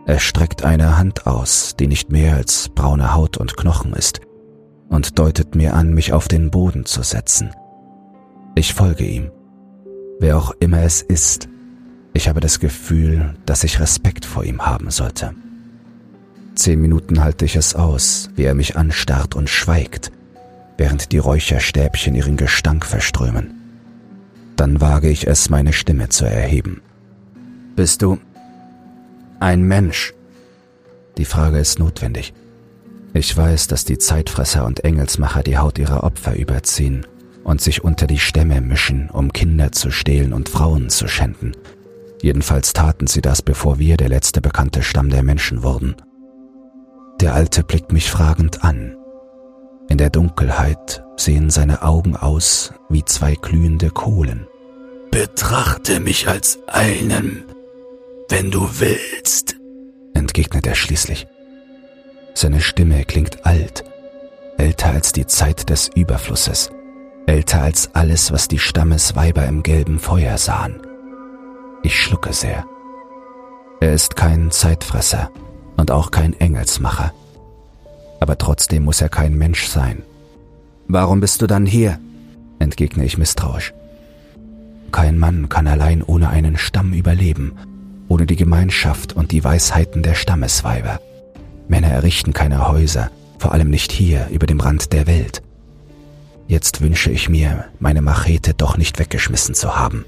Er 0.06 0.18
streckt 0.18 0.62
eine 0.62 0.98
Hand 0.98 1.26
aus, 1.26 1.74
die 1.78 1.88
nicht 1.88 2.12
mehr 2.12 2.36
als 2.36 2.68
braune 2.68 3.14
Haut 3.14 3.38
und 3.38 3.56
Knochen 3.56 3.92
ist, 3.92 4.20
und 4.88 5.18
deutet 5.18 5.54
mir 5.54 5.74
an, 5.74 5.94
mich 5.94 6.12
auf 6.12 6.28
den 6.28 6.50
Boden 6.50 6.84
zu 6.84 7.02
setzen. 7.02 7.50
Ich 8.54 8.74
folge 8.74 9.04
ihm. 9.04 9.30
Wer 10.20 10.38
auch 10.38 10.52
immer 10.60 10.82
es 10.82 11.02
ist, 11.02 11.48
ich 12.14 12.28
habe 12.28 12.40
das 12.40 12.60
Gefühl, 12.60 13.34
dass 13.44 13.64
ich 13.64 13.80
Respekt 13.80 14.24
vor 14.24 14.44
ihm 14.44 14.64
haben 14.64 14.90
sollte. 14.90 15.34
Zehn 16.56 16.80
Minuten 16.80 17.22
halte 17.22 17.44
ich 17.44 17.54
es 17.54 17.74
aus, 17.74 18.30
wie 18.34 18.44
er 18.44 18.54
mich 18.54 18.76
anstarrt 18.76 19.34
und 19.34 19.50
schweigt, 19.50 20.10
während 20.78 21.12
die 21.12 21.18
Räucherstäbchen 21.18 22.14
ihren 22.14 22.38
Gestank 22.38 22.86
verströmen. 22.86 23.52
Dann 24.56 24.80
wage 24.80 25.10
ich 25.10 25.26
es, 25.26 25.50
meine 25.50 25.74
Stimme 25.74 26.08
zu 26.08 26.24
erheben. 26.24 26.80
Bist 27.76 28.00
du 28.00 28.18
ein 29.38 29.62
Mensch? 29.62 30.14
Die 31.18 31.26
Frage 31.26 31.58
ist 31.58 31.78
notwendig. 31.78 32.32
Ich 33.12 33.36
weiß, 33.36 33.68
dass 33.68 33.84
die 33.84 33.98
Zeitfresser 33.98 34.64
und 34.64 34.82
Engelsmacher 34.82 35.42
die 35.42 35.58
Haut 35.58 35.78
ihrer 35.78 36.04
Opfer 36.04 36.36
überziehen 36.36 37.06
und 37.44 37.60
sich 37.60 37.84
unter 37.84 38.06
die 38.06 38.18
Stämme 38.18 38.62
mischen, 38.62 39.10
um 39.10 39.32
Kinder 39.32 39.72
zu 39.72 39.90
stehlen 39.90 40.32
und 40.32 40.48
Frauen 40.48 40.88
zu 40.88 41.06
schänden. 41.06 41.54
Jedenfalls 42.22 42.72
taten 42.72 43.06
sie 43.06 43.20
das, 43.20 43.42
bevor 43.42 43.78
wir 43.78 43.98
der 43.98 44.08
letzte 44.08 44.40
bekannte 44.40 44.82
Stamm 44.82 45.10
der 45.10 45.22
Menschen 45.22 45.62
wurden. 45.62 45.96
Der 47.20 47.34
Alte 47.34 47.64
blickt 47.64 47.92
mich 47.92 48.10
fragend 48.10 48.62
an. 48.62 48.96
In 49.88 49.98
der 49.98 50.10
Dunkelheit 50.10 51.02
sehen 51.16 51.48
seine 51.48 51.82
Augen 51.82 52.16
aus 52.16 52.74
wie 52.88 53.04
zwei 53.04 53.34
glühende 53.34 53.90
Kohlen. 53.90 54.46
Betrachte 55.10 56.00
mich 56.00 56.28
als 56.28 56.58
einen, 56.66 57.44
wenn 58.28 58.50
du 58.50 58.68
willst, 58.80 59.56
entgegnet 60.12 60.66
er 60.66 60.74
schließlich. 60.74 61.26
Seine 62.34 62.60
Stimme 62.60 63.04
klingt 63.04 63.46
alt, 63.46 63.84
älter 64.58 64.90
als 64.90 65.12
die 65.12 65.26
Zeit 65.26 65.70
des 65.70 65.88
Überflusses, 65.94 66.70
älter 67.26 67.62
als 67.62 67.94
alles, 67.94 68.30
was 68.30 68.46
die 68.48 68.58
Stammesweiber 68.58 69.46
im 69.46 69.62
gelben 69.62 70.00
Feuer 70.00 70.36
sahen. 70.36 70.82
Ich 71.82 71.98
schlucke 71.98 72.34
sehr. 72.34 72.66
Er 73.80 73.94
ist 73.94 74.16
kein 74.16 74.50
Zeitfresser, 74.50 75.30
und 75.76 75.90
auch 75.90 76.10
kein 76.10 76.38
Engelsmacher. 76.38 77.12
Aber 78.20 78.38
trotzdem 78.38 78.84
muss 78.84 79.00
er 79.00 79.08
kein 79.08 79.34
Mensch 79.36 79.66
sein. 79.66 80.02
Warum 80.88 81.20
bist 81.20 81.42
du 81.42 81.46
dann 81.46 81.66
hier? 81.66 81.98
entgegne 82.58 83.04
ich 83.04 83.18
misstrauisch. 83.18 83.74
Kein 84.92 85.18
Mann 85.18 85.48
kann 85.48 85.66
allein 85.66 86.02
ohne 86.02 86.30
einen 86.30 86.56
Stamm 86.56 86.92
überleben, 86.92 87.52
ohne 88.08 88.26
die 88.26 88.36
Gemeinschaft 88.36 89.14
und 89.14 89.32
die 89.32 89.44
Weisheiten 89.44 90.02
der 90.02 90.14
Stammesweiber. 90.14 91.00
Männer 91.68 91.88
errichten 91.88 92.32
keine 92.32 92.68
Häuser, 92.68 93.10
vor 93.38 93.52
allem 93.52 93.68
nicht 93.68 93.92
hier 93.92 94.28
über 94.30 94.46
dem 94.46 94.60
Rand 94.60 94.92
der 94.92 95.06
Welt. 95.06 95.42
Jetzt 96.48 96.80
wünsche 96.80 97.10
ich 97.10 97.28
mir, 97.28 97.64
meine 97.80 98.02
Machete 98.02 98.54
doch 98.54 98.78
nicht 98.78 98.98
weggeschmissen 98.98 99.54
zu 99.54 99.76
haben. 99.76 100.04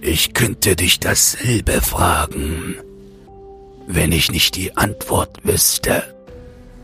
Ich 0.00 0.34
könnte 0.34 0.76
dich 0.76 1.00
dasselbe 1.00 1.80
fragen, 1.80 2.74
wenn 3.88 4.12
ich 4.12 4.30
nicht 4.30 4.54
die 4.54 4.76
Antwort 4.76 5.38
wüsste, 5.44 6.14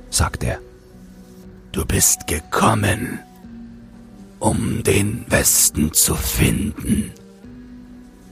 sagt 0.08 0.42
er. 0.42 0.58
Du 1.70 1.84
bist 1.84 2.26
gekommen, 2.26 3.20
um 4.38 4.82
den 4.82 5.26
Westen 5.28 5.92
zu 5.92 6.14
finden. 6.14 7.12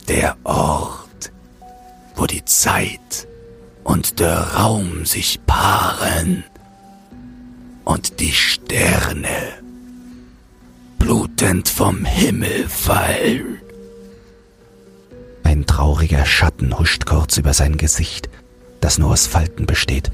Der 0.08 0.36
Ort, 0.44 1.32
wo 2.16 2.26
die 2.26 2.44
Zeit 2.46 3.28
und 3.84 4.20
der 4.20 4.38
Raum 4.38 5.04
sich 5.04 5.40
paaren 5.46 6.42
und 7.84 8.20
die 8.20 8.32
Sterne 8.32 9.28
blutend 10.98 11.68
vom 11.68 12.06
Himmel 12.06 12.68
fallen. 12.68 13.58
Ein 15.42 15.66
trauriger 15.66 16.24
Schatten 16.24 16.78
huscht 16.78 17.04
kurz 17.04 17.36
über 17.36 17.52
sein 17.52 17.76
Gesicht 17.76 18.30
das 18.82 18.98
nur 18.98 19.12
aus 19.12 19.26
Falten 19.26 19.64
besteht. 19.64 20.10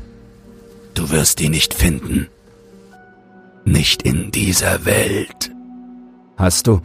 Du 0.95 1.11
wirst 1.11 1.41
ihn 1.41 1.51
nicht 1.51 1.75
finden. 1.75 2.29
Nicht 3.65 4.03
in 4.03 4.31
dieser 4.31 4.85
Welt. 4.85 5.51
Hast 6.37 6.67
du, 6.67 6.81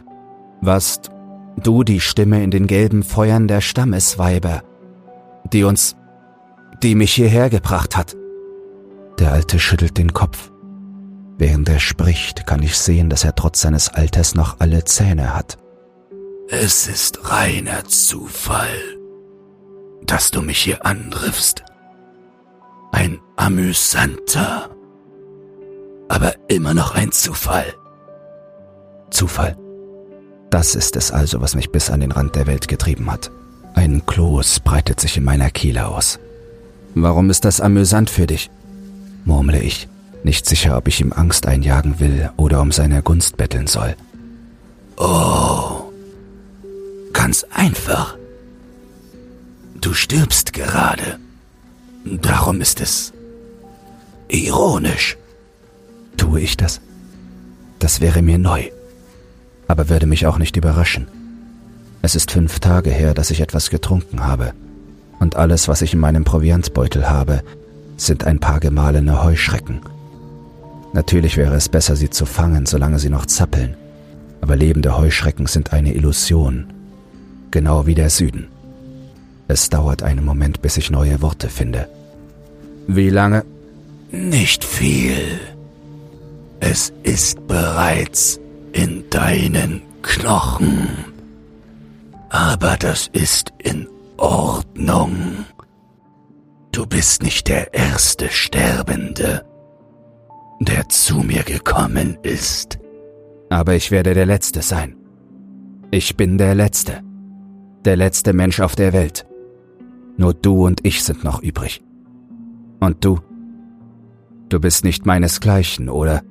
warst 0.60 1.10
du 1.56 1.84
die 1.84 2.00
Stimme 2.00 2.42
in 2.42 2.50
den 2.50 2.66
gelben 2.66 3.02
Feuern 3.02 3.46
der 3.48 3.60
Stammesweiber, 3.60 4.62
die 5.52 5.64
uns, 5.64 5.94
die 6.82 6.94
mich 6.94 7.12
hierher 7.12 7.50
gebracht 7.50 7.96
hat? 7.96 8.16
Der 9.18 9.32
Alte 9.32 9.58
schüttelt 9.58 9.96
den 9.96 10.12
Kopf. 10.12 10.50
Während 11.36 11.68
er 11.68 11.80
spricht, 11.80 12.46
kann 12.46 12.62
ich 12.62 12.76
sehen, 12.76 13.10
dass 13.10 13.24
er 13.24 13.34
trotz 13.34 13.60
seines 13.60 13.88
Alters 13.90 14.34
noch 14.34 14.60
alle 14.60 14.84
Zähne 14.84 15.34
hat. 15.34 15.58
Es 16.48 16.88
ist 16.88 17.30
reiner 17.30 17.84
Zufall, 17.84 18.78
dass 20.02 20.30
du 20.30 20.42
mich 20.42 20.58
hier 20.58 20.84
antriffst 20.84 21.64
ein 22.94 23.18
amüsanter, 23.34 24.70
aber 26.08 26.34
immer 26.46 26.74
noch 26.74 26.94
ein 26.94 27.10
Zufall. 27.10 27.74
Zufall. 29.10 29.56
Das 30.48 30.76
ist 30.76 30.94
es 30.94 31.10
also, 31.10 31.40
was 31.40 31.56
mich 31.56 31.72
bis 31.72 31.90
an 31.90 32.00
den 32.00 32.12
Rand 32.12 32.36
der 32.36 32.46
Welt 32.46 32.68
getrieben 32.68 33.10
hat. 33.10 33.32
Ein 33.74 34.06
Kloß 34.06 34.60
breitet 34.60 35.00
sich 35.00 35.16
in 35.16 35.24
meiner 35.24 35.50
Kehle 35.50 35.88
aus. 35.88 36.20
Warum 36.94 37.30
ist 37.30 37.44
das 37.44 37.60
amüsant 37.60 38.10
für 38.10 38.28
dich? 38.28 38.48
murmle 39.24 39.60
ich, 39.60 39.88
nicht 40.22 40.46
sicher, 40.46 40.76
ob 40.76 40.86
ich 40.86 41.00
ihm 41.00 41.12
Angst 41.12 41.46
einjagen 41.46 41.98
will 41.98 42.30
oder 42.36 42.60
um 42.60 42.70
seine 42.70 43.02
Gunst 43.02 43.36
betteln 43.36 43.66
soll. 43.66 43.96
Oh, 44.96 45.90
ganz 47.12 47.44
einfach. 47.52 48.16
Du 49.80 49.92
stirbst 49.94 50.52
gerade. 50.52 51.18
Darum 52.04 52.60
ist 52.60 52.80
es 52.80 53.12
ironisch. 54.28 55.16
Tue 56.16 56.40
ich 56.40 56.56
das? 56.56 56.80
Das 57.78 58.00
wäre 58.00 58.22
mir 58.22 58.38
neu, 58.38 58.70
aber 59.66 59.88
würde 59.88 60.06
mich 60.06 60.26
auch 60.26 60.38
nicht 60.38 60.56
überraschen. 60.56 61.08
Es 62.02 62.14
ist 62.14 62.30
fünf 62.30 62.60
Tage 62.60 62.90
her, 62.90 63.14
dass 63.14 63.30
ich 63.30 63.40
etwas 63.40 63.70
getrunken 63.70 64.24
habe, 64.24 64.52
und 65.18 65.36
alles, 65.36 65.68
was 65.68 65.80
ich 65.80 65.94
in 65.94 66.00
meinem 66.00 66.24
Proviantbeutel 66.24 67.08
habe, 67.08 67.42
sind 67.96 68.24
ein 68.24 68.40
paar 68.40 68.60
gemahlene 68.60 69.24
Heuschrecken. 69.24 69.80
Natürlich 70.92 71.36
wäre 71.36 71.54
es 71.54 71.68
besser, 71.68 71.96
sie 71.96 72.10
zu 72.10 72.26
fangen, 72.26 72.66
solange 72.66 72.98
sie 72.98 73.08
noch 73.08 73.26
zappeln. 73.26 73.76
Aber 74.40 74.56
lebende 74.56 74.96
Heuschrecken 74.96 75.46
sind 75.46 75.72
eine 75.72 75.94
Illusion. 75.94 76.66
Genau 77.50 77.86
wie 77.86 77.94
der 77.94 78.10
Süden. 78.10 78.48
Es 79.48 79.68
dauert 79.68 80.02
einen 80.02 80.24
Moment, 80.24 80.62
bis 80.62 80.76
ich 80.76 80.90
neue 80.90 81.20
Worte 81.20 81.48
finde. 81.48 81.88
Wie 82.86 83.10
lange? 83.10 83.44
Nicht 84.10 84.64
viel. 84.64 85.40
Es 86.60 86.92
ist 87.02 87.46
bereits 87.46 88.40
in 88.72 89.04
deinen 89.10 89.82
Knochen. 90.02 90.88
Aber 92.30 92.76
das 92.78 93.08
ist 93.12 93.52
in 93.58 93.86
Ordnung. 94.16 95.44
Du 96.72 96.86
bist 96.86 97.22
nicht 97.22 97.48
der 97.48 97.72
erste 97.74 98.30
Sterbende, 98.30 99.44
der 100.60 100.88
zu 100.88 101.18
mir 101.18 101.42
gekommen 101.42 102.18
ist. 102.22 102.78
Aber 103.50 103.74
ich 103.74 103.90
werde 103.90 104.14
der 104.14 104.26
Letzte 104.26 104.62
sein. 104.62 104.96
Ich 105.90 106.16
bin 106.16 106.38
der 106.38 106.54
Letzte. 106.54 107.02
Der 107.84 107.96
letzte 107.96 108.32
Mensch 108.32 108.60
auf 108.60 108.74
der 108.74 108.92
Welt. 108.92 109.26
Nur 110.16 110.34
du 110.34 110.64
und 110.64 110.84
ich 110.86 111.02
sind 111.02 111.24
noch 111.24 111.42
übrig. 111.42 111.82
Und 112.80 113.04
du? 113.04 113.18
Du 114.48 114.60
bist 114.60 114.84
nicht 114.84 115.06
meinesgleichen, 115.06 115.88
oder? 115.88 116.22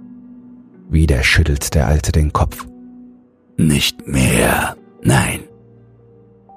Wieder 0.90 1.24
schüttelt 1.24 1.74
der 1.74 1.88
Alte 1.88 2.12
den 2.12 2.32
Kopf. 2.32 2.66
Nicht 3.58 4.08
mehr, 4.08 4.76
nein. 5.02 5.42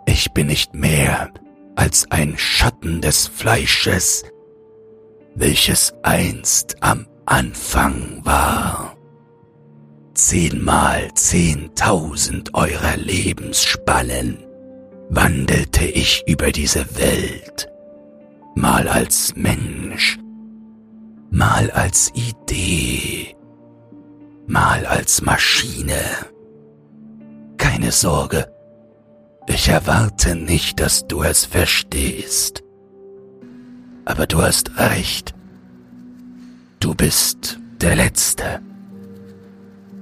Ich 0.06 0.33
bin 0.33 0.47
nicht 0.47 0.75
mehr 0.75 1.30
als 1.75 2.11
ein 2.11 2.35
Schatten 2.37 3.00
des 3.00 3.26
Fleisches, 3.26 4.25
welches 5.35 5.95
einst 6.02 6.76
am 6.80 7.06
Anfang 7.26 8.21
war. 8.25 8.97
Zehnmal 10.14 11.12
zehntausend 11.14 12.54
eurer 12.54 12.97
Lebensspannen 12.97 14.46
wandelte 15.08 15.84
ich 15.84 16.25
über 16.26 16.52
diese 16.52 16.84
Welt, 16.98 17.68
mal 18.54 18.88
als 18.88 19.34
Mensch, 19.36 20.18
mal 21.30 21.70
als 21.70 22.12
Idee, 22.14 23.36
mal 24.46 24.86
als 24.86 25.22
Maschine. 25.22 26.00
Keine 27.56 27.92
Sorge, 27.92 28.52
ich 29.46 29.68
erwarte 29.68 30.34
nicht, 30.34 30.80
dass 30.80 31.06
du 31.06 31.22
es 31.22 31.44
verstehst. 31.44 32.62
Aber 34.04 34.26
du 34.26 34.42
hast 34.42 34.76
recht. 34.78 35.34
Du 36.80 36.94
bist 36.94 37.58
der 37.80 37.96
Letzte. 37.96 38.60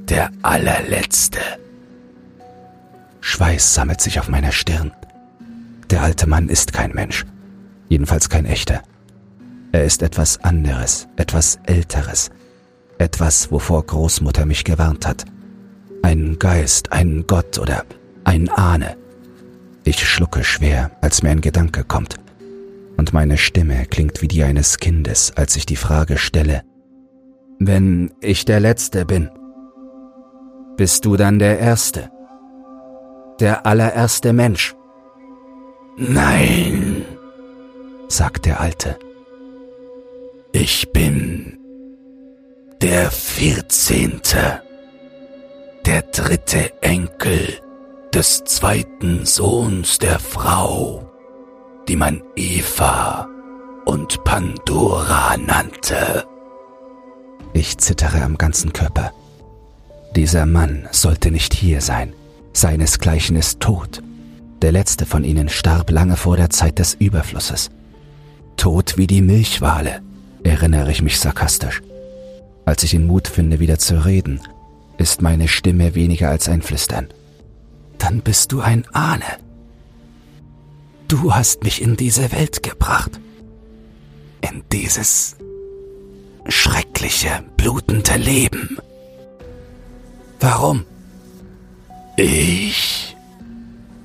Der 0.09 0.31
allerletzte. 0.43 1.41
Schweiß 3.27 3.73
sammelt 3.73 4.03
sich 4.03 4.21
auf 4.21 4.29
meiner 4.29 4.53
Stirn. 4.53 4.93
Der 5.89 6.03
alte 6.03 6.29
Mann 6.29 6.51
ist 6.51 6.75
kein 6.75 6.93
Mensch. 6.93 7.25
Jedenfalls 7.89 8.29
kein 8.29 8.45
echter. 8.45 8.83
Er 9.73 9.83
ist 9.85 10.03
etwas 10.03 10.45
anderes, 10.45 11.09
etwas 11.17 11.59
Älteres. 11.65 12.31
Etwas, 12.99 13.51
wovor 13.51 13.85
Großmutter 13.87 14.45
mich 14.45 14.63
gewarnt 14.63 15.07
hat. 15.07 15.25
Ein 16.03 16.39
Geist, 16.39 16.93
ein 16.93 17.25
Gott 17.27 17.59
oder 17.59 17.87
ein 18.25 18.51
Ahne. 18.51 18.95
Ich 19.85 20.07
schlucke 20.07 20.45
schwer, 20.45 20.91
als 21.01 21.23
mir 21.23 21.31
ein 21.31 21.41
Gedanke 21.41 21.83
kommt, 21.83 22.17
und 22.99 23.15
meine 23.15 23.39
Stimme 23.39 23.87
klingt 23.87 24.21
wie 24.21 24.29
die 24.29 24.45
eines 24.45 24.77
Kindes, 24.77 25.33
als 25.35 25.57
ich 25.57 25.65
die 25.65 25.77
Frage 25.77 26.19
stelle, 26.19 26.63
wenn 27.59 28.13
ich 28.21 28.45
der 28.45 28.61
Letzte 28.61 29.07
bin, 29.07 29.31
bist 30.77 31.07
du 31.07 31.17
dann 31.17 31.39
der 31.39 31.59
Erste? 31.59 32.11
Der 33.41 33.67
allererste 33.67 34.33
Mensch? 34.33 34.75
Nein, 35.97 37.05
sagt 38.09 38.47
der 38.47 38.61
Alte. 38.61 38.97
Ich 40.53 40.93
bin 40.93 41.59
der 42.81 43.11
Vierzehnte, 43.11 44.63
der 45.85 46.03
dritte 46.03 46.81
Enkel 46.83 47.59
des 48.15 48.45
zweiten 48.45 49.27
Sohns 49.27 49.99
der 49.99 50.21
Frau, 50.21 51.11
die 51.89 51.97
man 51.97 52.23
Eva 52.37 53.29
und 53.85 54.23
Pandora 54.23 55.37
nannte. 55.37 56.25
Ich 57.53 57.79
zittere 57.79 58.23
am 58.23 58.39
ganzen 58.39 58.73
Körper. 58.73 59.13
Dieser 60.15 60.47
Mann 60.47 60.89
sollte 60.93 61.33
nicht 61.33 61.53
hier 61.53 61.81
sein. 61.81 62.13
Seinesgleichen 62.55 63.37
ist 63.37 63.61
tot. 63.61 64.03
Der 64.63 64.73
letzte 64.73 65.05
von 65.05 65.25
ihnen 65.25 65.51
starb 65.51 65.91
lange 65.91 66.17
vor 66.17 66.39
der 66.39 66.49
Zeit 66.49 66.79
des 66.79 66.95
Überflusses. 66.95 67.71
Tot 68.57 68.97
wie 68.97 69.07
die 69.07 69.21
Milchwale, 69.21 70.01
erinnere 70.43 70.91
ich 70.91 71.03
mich 71.03 71.21
sarkastisch. 71.21 71.83
Als 72.65 72.83
ich 72.83 72.93
den 72.93 73.07
Mut 73.07 73.29
finde, 73.29 73.61
wieder 73.61 73.79
zu 73.79 74.07
reden, 74.07 74.41
ist 74.97 75.21
meine 75.21 75.49
Stimme 75.49 75.95
weniger 75.95 76.31
als 76.31 76.49
ein 76.49 76.63
Flüstern 76.63 77.09
dann 78.05 78.21
bist 78.21 78.53
du 78.53 78.61
ein 78.61 78.85
Ahne. 78.93 79.25
Du 81.09 81.35
hast 81.35 81.65
mich 81.65 81.81
in 81.81 81.97
diese 81.97 82.33
Welt 82.33 82.63
gebracht. 82.63 83.19
In 84.43 84.63
dieses 84.71 85.37
schreckliche, 86.47 87.43
blutende 87.57 88.17
Leben. 88.17 88.79
Warum? 90.39 90.85
Ich. 92.17 93.17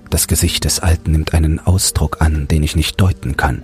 Das 0.10 0.28
Gesicht 0.28 0.66
des 0.66 0.80
Alten 0.80 1.12
nimmt 1.12 1.34
einen 1.34 1.60
Ausdruck 1.60 2.22
an, 2.22 2.48
den 2.48 2.64
ich 2.64 2.76
nicht 2.76 3.00
deuten 3.00 3.38
kann. 3.38 3.64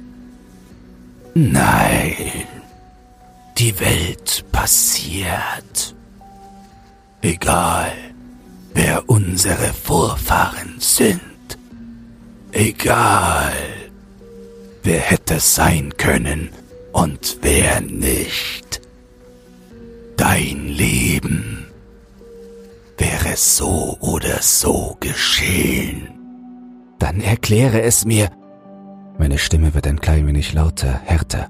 Nein. 1.34 2.16
Die 3.58 3.80
Welt 3.80 4.46
passiert. 4.52 5.96
Egal 7.22 7.92
wer 8.76 9.10
unsere 9.10 9.74
Vorfahren 9.74 10.76
sind. 10.80 11.22
Egal, 12.52 13.54
wer 14.84 15.00
hätte 15.00 15.40
sein 15.40 15.94
können 15.98 16.50
und 16.92 17.38
wer 17.42 17.82
nicht. 17.82 18.82
Dein 20.18 20.68
Leben 20.68 21.65
wäre 23.36 23.38
so 23.38 23.98
oder 24.00 24.42
so 24.42 24.96
geschehen. 25.02 26.08
Dann 27.00 27.20
erkläre 27.20 27.82
es 27.82 28.06
mir. 28.06 28.30
Meine 29.18 29.38
Stimme 29.38 29.74
wird 29.74 29.88
ein 29.88 30.00
klein 30.00 30.26
wenig 30.28 30.54
lauter, 30.54 31.02
härter. 31.04 31.50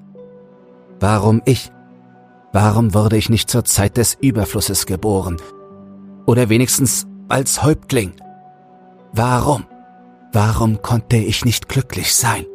Warum 0.99 1.41
ich? 1.45 1.71
Warum 2.53 2.93
wurde 2.93 3.17
ich 3.17 3.29
nicht 3.29 3.49
zur 3.49 3.65
Zeit 3.65 3.97
des 3.97 4.15
Überflusses 4.19 4.85
geboren? 4.85 5.37
Oder 6.25 6.49
wenigstens 6.49 7.05
als 7.27 7.61
Häuptling. 7.63 8.13
Warum? 9.13 9.65
Warum 10.31 10.81
konnte 10.81 11.17
ich 11.17 11.45
nicht 11.45 11.69
glücklich 11.69 12.15
sein? 12.15 12.45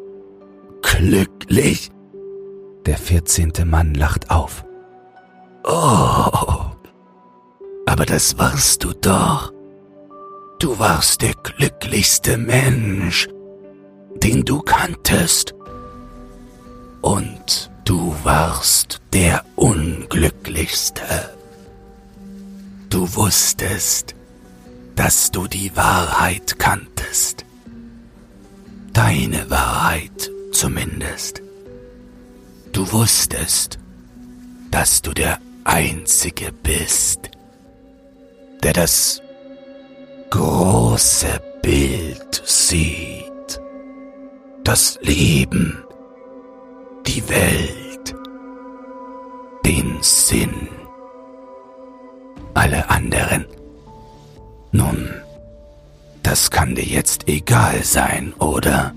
Glücklich? 0.82 1.90
Der 2.86 2.96
vierzehnte 2.96 3.64
Mann 3.64 3.94
lacht 3.94 4.30
auf. 4.30 4.64
Oh, 5.64 6.72
aber 7.86 8.06
das 8.06 8.38
warst 8.38 8.84
du 8.84 8.92
doch. 8.92 9.52
Du 10.58 10.78
warst 10.78 11.22
der 11.22 11.34
glücklichste 11.34 12.36
Mensch, 12.36 13.28
den 14.22 14.44
du 14.44 14.60
kanntest. 14.60 15.54
Und 17.00 17.70
du 17.84 18.14
warst 18.22 19.00
der 19.12 19.44
unglücklichste. 19.56 21.02
Du 22.90 23.14
wusstest, 23.14 24.14
dass 24.96 25.30
du 25.30 25.46
die 25.46 25.74
Wahrheit 25.76 26.58
kanntest. 26.58 27.44
Deine 28.92 29.48
Wahrheit 29.48 30.30
zumindest. 30.52 31.40
Du 32.72 32.92
wusstest, 32.92 33.78
dass 34.70 35.02
du 35.02 35.12
der 35.12 35.38
Einzige 35.64 36.52
bist, 36.52 37.30
der 38.62 38.72
das 38.72 39.22
große 40.30 41.40
Bild 41.62 42.42
sieht. 42.44 43.60
Das 44.64 44.98
Leben, 45.02 45.84
die 47.06 47.28
Welt, 47.28 48.14
den 49.64 49.98
Sinn. 50.02 50.68
Alle 52.54 52.88
anderen 52.90 53.46
nun, 54.72 55.08
das 56.22 56.50
kann 56.50 56.74
dir 56.74 56.84
jetzt 56.84 57.28
egal 57.28 57.82
sein, 57.82 58.32
oder? 58.38 58.94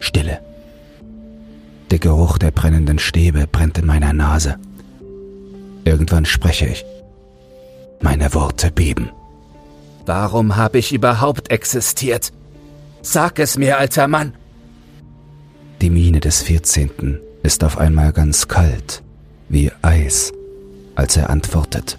Stille. 0.00 0.40
Der 1.90 1.98
Geruch 1.98 2.38
der 2.38 2.50
brennenden 2.50 2.98
Stäbe 2.98 3.46
brennt 3.46 3.78
in 3.78 3.86
meiner 3.86 4.12
Nase. 4.12 4.56
Irgendwann 5.84 6.24
spreche 6.24 6.66
ich. 6.66 6.84
Meine 8.04 8.34
Worte 8.34 8.70
beben. 8.70 9.10
Warum 10.04 10.56
habe 10.56 10.76
ich 10.76 10.92
überhaupt 10.92 11.50
existiert? 11.50 12.34
Sag 13.00 13.38
es 13.38 13.56
mir, 13.56 13.78
alter 13.78 14.08
Mann. 14.08 14.34
Die 15.80 15.88
Miene 15.88 16.20
des 16.20 16.42
Vierzehnten 16.42 17.18
ist 17.42 17.64
auf 17.64 17.78
einmal 17.78 18.12
ganz 18.12 18.46
kalt, 18.46 19.02
wie 19.48 19.72
Eis, 19.80 20.32
als 20.94 21.16
er 21.16 21.30
antwortet. 21.30 21.98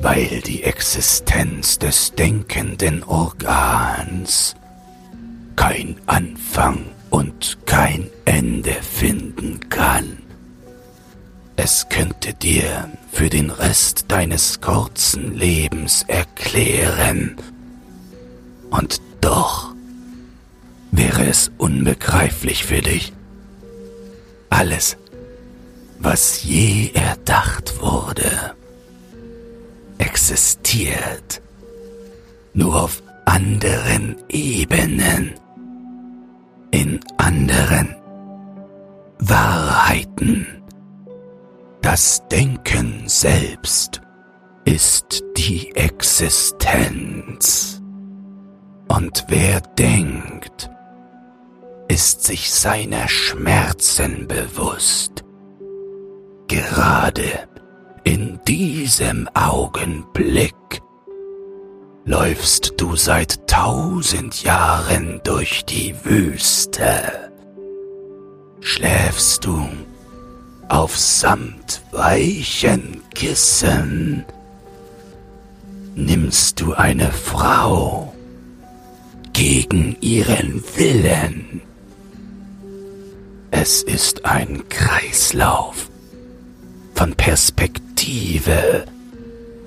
Weil 0.00 0.42
die 0.44 0.62
Existenz 0.62 1.78
des 1.78 2.12
denkenden 2.12 3.02
Organs 3.02 4.54
kein 5.56 5.96
Anfang 6.04 6.84
und 7.08 7.56
kein 7.64 8.10
Ende 8.26 8.74
finden 8.82 9.60
kann. 9.70 10.25
Es 11.56 11.88
könnte 11.88 12.34
dir 12.34 12.90
für 13.10 13.30
den 13.30 13.50
Rest 13.50 14.06
deines 14.08 14.60
kurzen 14.60 15.34
Lebens 15.34 16.04
erklären. 16.06 17.36
Und 18.70 19.00
doch 19.20 19.74
wäre 20.92 21.26
es 21.26 21.50
unbegreiflich 21.56 22.64
für 22.64 22.82
dich. 22.82 23.12
Alles, 24.50 24.96
was 25.98 26.44
je 26.44 26.90
erdacht 26.92 27.80
wurde, 27.80 28.54
existiert 29.98 31.40
nur 32.52 32.82
auf 32.82 33.02
anderen 33.24 34.16
Ebenen, 34.28 35.32
in 36.70 37.00
anderen 37.16 37.94
Wahrheiten. 39.18 40.55
Das 41.88 42.26
Denken 42.26 43.04
selbst 43.06 44.00
ist 44.64 45.22
die 45.36 45.70
Existenz. 45.76 46.20
Und 48.88 49.24
wer 49.28 49.60
denkt, 49.60 50.68
ist 51.86 52.24
sich 52.24 52.52
seiner 52.52 53.06
Schmerzen 53.06 54.26
bewusst. 54.26 55.22
Gerade 56.48 57.46
in 58.02 58.40
diesem 58.48 59.28
Augenblick 59.34 60.56
läufst 62.04 62.74
du 62.78 62.96
seit 62.96 63.46
tausend 63.46 64.42
Jahren 64.42 65.20
durch 65.22 65.64
die 65.64 65.94
Wüste. 66.02 67.30
Schläfst 68.58 69.44
du 69.44 69.68
auf 70.68 70.98
samtweichen 70.98 73.02
Kissen 73.14 74.24
nimmst 75.94 76.60
du 76.60 76.74
eine 76.74 77.10
Frau 77.10 78.12
gegen 79.32 79.96
ihren 80.00 80.62
Willen. 80.76 81.62
Es 83.50 83.82
ist 83.82 84.24
ein 84.24 84.68
Kreislauf 84.68 85.88
von 86.94 87.14
Perspektive 87.14 88.84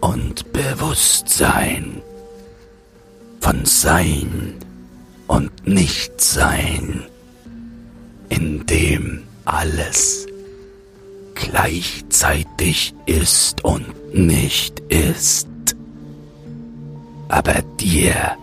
und 0.01 0.51
Bewusstsein, 0.53 2.01
von 3.39 3.65
Sein 3.65 4.55
und 5.27 5.67
Nichtsein, 5.67 7.03
in 8.29 8.65
dem 8.65 9.23
alles 9.45 10.28
gleichzeitig 11.41 12.93
ist 13.05 13.63
und 13.63 14.13
nicht 14.13 14.79
ist. 14.89 15.47
Aber 17.27 17.61
dir, 17.79 18.35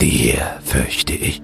dir, 0.00 0.60
fürchte 0.64 1.14
ich, 1.14 1.40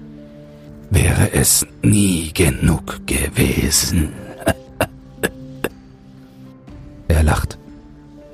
wäre 0.89 1.33
es 1.33 1.65
nie 1.81 2.31
genug 2.33 3.05
gewesen. 3.07 4.09
er 7.07 7.23
lacht. 7.23 7.57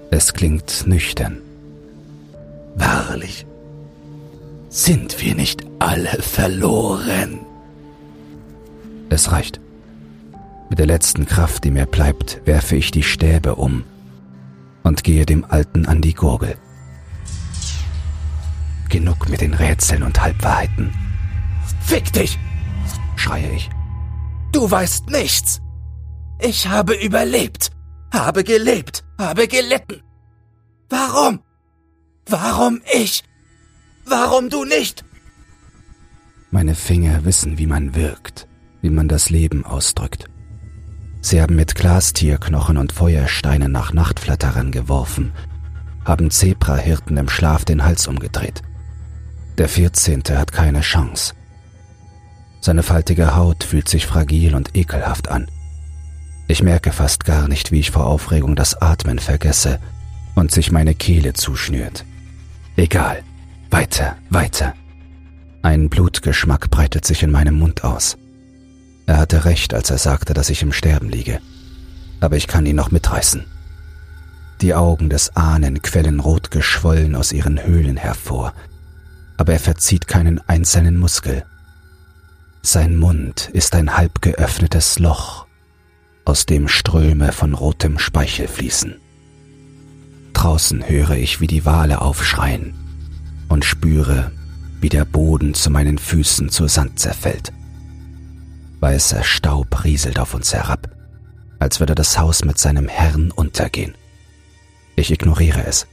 Es 0.09 0.33
klingt 0.33 0.87
nüchtern. 0.87 1.41
Wahrlich, 2.75 3.45
sind 4.69 5.21
wir 5.21 5.35
nicht 5.35 5.65
alle 5.79 6.21
verloren? 6.21 7.39
Es 9.09 9.31
reicht. 9.31 9.59
Mit 10.69 10.79
der 10.79 10.85
letzten 10.85 11.25
Kraft, 11.25 11.63
die 11.63 11.71
mir 11.71 11.85
bleibt, 11.85 12.41
werfe 12.45 12.75
ich 12.75 12.91
die 12.91 13.03
Stäbe 13.03 13.55
um 13.55 13.83
und 14.83 15.03
gehe 15.03 15.25
dem 15.25 15.45
Alten 15.45 15.85
an 15.85 16.01
die 16.01 16.13
Gurgel. 16.13 16.57
Genug 18.89 19.29
mit 19.29 19.41
den 19.41 19.53
Rätseln 19.53 20.03
und 20.03 20.21
Halbwahrheiten. 20.21 20.93
Fick 21.81 22.11
dich! 22.13 22.37
schreie 23.15 23.51
ich. 23.51 23.69
Du 24.51 24.69
weißt 24.69 25.09
nichts! 25.09 25.61
Ich 26.39 26.67
habe 26.67 26.93
überlebt, 26.93 27.71
habe 28.13 28.43
gelebt, 28.43 29.03
habe 29.17 29.47
gelitten. 29.47 30.01
Warum? 30.89 31.39
Warum 32.27 32.81
ich? 32.93 33.23
Warum 34.05 34.49
du 34.49 34.63
nicht? 34.63 35.03
Meine 36.51 36.75
Finger 36.75 37.25
wissen, 37.25 37.57
wie 37.57 37.65
man 37.65 37.95
wirkt, 37.95 38.47
wie 38.81 38.89
man 38.89 39.07
das 39.07 39.29
Leben 39.29 39.65
ausdrückt. 39.65 40.29
Sie 41.21 41.41
haben 41.41 41.55
mit 41.55 41.75
Glastierknochen 41.75 42.77
und 42.77 42.91
Feuersteinen 42.91 43.71
nach 43.71 43.93
Nachtflatterern 43.93 44.71
geworfen, 44.71 45.33
haben 46.05 46.31
Zebrahirten 46.31 47.17
im 47.17 47.29
Schlaf 47.29 47.65
den 47.65 47.83
Hals 47.83 48.07
umgedreht. 48.07 48.61
Der 49.57 49.67
Vierzehnte 49.67 50.37
hat 50.37 50.51
keine 50.51 50.81
Chance. 50.81 51.33
Seine 52.61 52.83
faltige 52.83 53.35
Haut 53.35 53.63
fühlt 53.63 53.89
sich 53.89 54.05
fragil 54.05 54.55
und 54.55 54.75
ekelhaft 54.75 55.29
an. 55.29 55.49
Ich 56.47 56.63
merke 56.63 56.91
fast 56.91 57.25
gar 57.25 57.47
nicht, 57.47 57.71
wie 57.71 57.79
ich 57.79 57.91
vor 57.91 58.05
Aufregung 58.05 58.55
das 58.55 58.81
Atmen 58.81 59.19
vergesse 59.19 59.79
und 60.35 60.51
sich 60.51 60.71
meine 60.71 60.95
Kehle 60.95 61.33
zuschnürt. 61.33 62.05
Egal, 62.75 63.23
weiter, 63.69 64.17
weiter. 64.29 64.73
Ein 65.61 65.89
Blutgeschmack 65.89 66.69
breitet 66.69 67.05
sich 67.05 67.23
in 67.23 67.31
meinem 67.31 67.55
Mund 67.55 67.83
aus. 67.83 68.17
Er 69.07 69.17
hatte 69.17 69.45
recht, 69.45 69.73
als 69.73 69.89
er 69.89 69.97
sagte, 69.97 70.33
dass 70.33 70.49
ich 70.49 70.61
im 70.61 70.73
Sterben 70.73 71.09
liege. 71.09 71.39
Aber 72.19 72.35
ich 72.35 72.47
kann 72.47 72.65
ihn 72.65 72.75
noch 72.75 72.91
mitreißen. 72.91 73.45
Die 74.61 74.73
Augen 74.73 75.09
des 75.09 75.35
Ahnen 75.35 75.81
quellen 75.81 76.19
rot 76.19 76.51
geschwollen 76.51 77.15
aus 77.15 77.31
ihren 77.31 77.63
Höhlen 77.63 77.95
hervor, 77.95 78.53
aber 79.37 79.53
er 79.53 79.59
verzieht 79.59 80.07
keinen 80.07 80.41
einzelnen 80.47 80.97
Muskel. 80.97 81.45
Sein 82.63 82.97
Mund 82.97 83.49
ist 83.53 83.75
ein 83.75 83.95
halb 83.95 84.21
geöffnetes 84.21 84.99
Loch, 84.99 85.45
aus 86.25 86.45
dem 86.45 86.67
Ströme 86.67 87.31
von 87.31 87.53
rotem 87.53 87.99
Speichel 87.99 88.47
fließen. 88.47 88.95
Draußen 90.33 90.89
höre 90.89 91.11
ich, 91.11 91.39
wie 91.39 91.47
die 91.47 91.65
Wale 91.65 92.01
aufschreien 92.01 92.73
und 93.47 93.63
spüre, 93.63 94.31
wie 94.81 94.89
der 94.89 95.05
Boden 95.05 95.53
zu 95.53 95.69
meinen 95.69 95.97
Füßen 95.97 96.49
zu 96.49 96.67
Sand 96.67 96.99
zerfällt. 96.99 97.53
Weißer 98.79 99.23
Staub 99.23 99.83
rieselt 99.83 100.19
auf 100.19 100.33
uns 100.33 100.53
herab, 100.53 100.89
als 101.59 101.79
würde 101.79 101.95
das 101.95 102.17
Haus 102.17 102.45
mit 102.45 102.59
seinem 102.59 102.87
Herrn 102.87 103.31
untergehen. 103.31 103.95
Ich 104.95 105.11
ignoriere 105.11 105.65
es. 105.65 105.87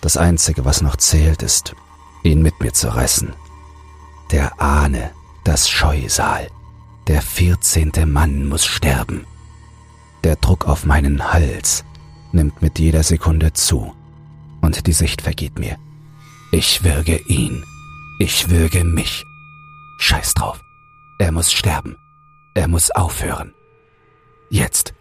Das 0.00 0.16
Einzige, 0.16 0.64
was 0.64 0.80
noch 0.80 0.96
zählt, 0.96 1.42
ist, 1.42 1.74
ihn 2.22 2.42
mit 2.42 2.60
mir 2.60 2.72
zu 2.72 2.88
reißen. 2.88 3.32
Der 4.30 4.60
Ahne, 4.60 5.10
das 5.44 5.68
Scheusal, 5.68 6.48
der 7.08 7.22
vierzehnte 7.22 8.06
Mann 8.06 8.46
muss 8.46 8.64
sterben. 8.64 9.26
Der 10.24 10.36
Druck 10.36 10.66
auf 10.66 10.84
meinen 10.84 11.32
Hals 11.32 11.84
nimmt 12.32 12.60
mit 12.62 12.78
jeder 12.78 13.02
Sekunde 13.02 13.52
zu 13.54 13.94
und 14.60 14.86
die 14.86 14.92
Sicht 14.92 15.22
vergeht 15.22 15.58
mir. 15.58 15.78
Ich 16.52 16.84
würge 16.84 17.18
ihn, 17.28 17.64
ich 18.18 18.50
würge 18.50 18.84
mich. 18.84 19.24
Scheiß 19.98 20.34
drauf. 20.34 20.60
Er 21.18 21.32
muss 21.32 21.52
sterben. 21.52 21.96
Er 22.54 22.68
muss 22.68 22.92
aufhören. 22.92 23.52
Jetzt. 24.50 24.94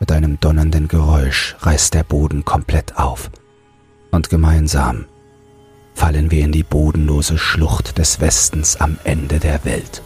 Mit 0.00 0.10
einem 0.10 0.40
donnernden 0.40 0.88
Geräusch 0.88 1.56
reißt 1.60 1.94
der 1.94 2.02
Boden 2.02 2.44
komplett 2.44 2.96
auf. 2.96 3.30
Und 4.10 4.28
gemeinsam 4.28 5.06
fallen 5.94 6.32
wir 6.32 6.44
in 6.44 6.50
die 6.50 6.64
bodenlose 6.64 7.38
Schlucht 7.38 7.98
des 7.98 8.20
Westens 8.20 8.76
am 8.76 8.98
Ende 9.04 9.38
der 9.38 9.64
Welt. 9.64 10.02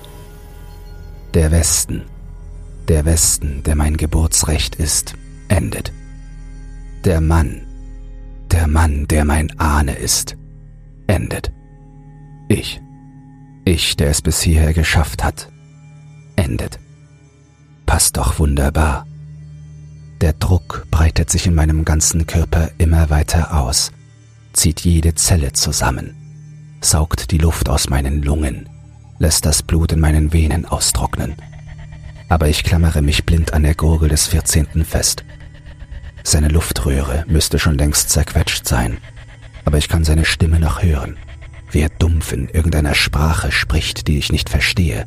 Der 1.33 1.51
Westen, 1.51 2.03
der 2.89 3.07
Westen, 3.07 3.63
der 3.63 3.77
mein 3.77 3.97
Geburtsrecht 3.97 4.75
ist, 4.77 5.15
endet. 5.49 5.93
Der 7.05 7.23
Mann, 7.23 7.67
der 8.51 8.67
Mann, 8.69 9.07
der 9.09 9.25
mein 9.25 9.59
Ahne 9.59 9.97
ist, 9.97 10.37
endet. 11.07 11.51
Ich 12.49 12.81
ich, 13.67 13.97
der 13.97 14.11
es 14.11 14.23
bis 14.23 14.41
hierher 14.41 14.73
geschafft 14.73 15.25
hat, 15.25 15.51
endet. 16.37 16.79
Passt 17.85 18.17
doch 18.17 18.39
wunderbar. 18.39 19.07
Der 20.21 20.33
Druck 20.33 20.87
breitet 20.91 21.31
sich 21.31 21.47
in 21.47 21.55
meinem 21.55 21.85
ganzen 21.85 22.27
Körper 22.27 22.71
immer 22.79 23.11
weiter 23.11 23.61
aus, 23.61 23.93
zieht 24.53 24.81
jede 24.81 25.15
Zelle 25.15 25.53
zusammen, 25.53 26.15
saugt 26.81 27.33
die 27.33 27.39
Luft 27.39 27.69
aus 27.69 27.91
meinen 27.91 28.23
Lungen, 28.23 28.69
lässt 29.19 29.45
das 29.45 29.63
Blut 29.63 29.93
in 29.93 30.01
meinen 30.01 30.33
Venen 30.33 30.65
austrocknen. 30.65 31.35
Aber 32.29 32.49
ich 32.49 32.65
klammere 32.65 33.03
mich 33.03 33.27
blind 33.27 33.53
an 33.53 33.65
der 33.65 33.75
Gurgel 33.75 34.09
des 34.09 34.29
Vierzehnten 34.29 34.85
fest. 34.85 35.25
Seine 36.23 36.49
Luftröhre 36.49 37.25
müsste 37.29 37.59
schon 37.59 37.77
längst 37.79 38.11
zerquetscht 38.11 38.67
sein, 38.67 38.99
aber 39.65 39.79
ich 39.79 39.89
kann 39.89 40.05
seine 40.05 40.25
Stimme 40.25 40.61
noch 40.61 40.83
hören, 40.83 41.17
wie 41.77 41.83
er 41.83 41.91
dumpf 41.91 42.33
in 42.33 42.49
irgendeiner 42.49 42.95
Sprache 42.95 43.53
spricht, 43.53 44.09
die 44.09 44.17
ich 44.17 44.33
nicht 44.33 44.49
verstehe. 44.49 45.07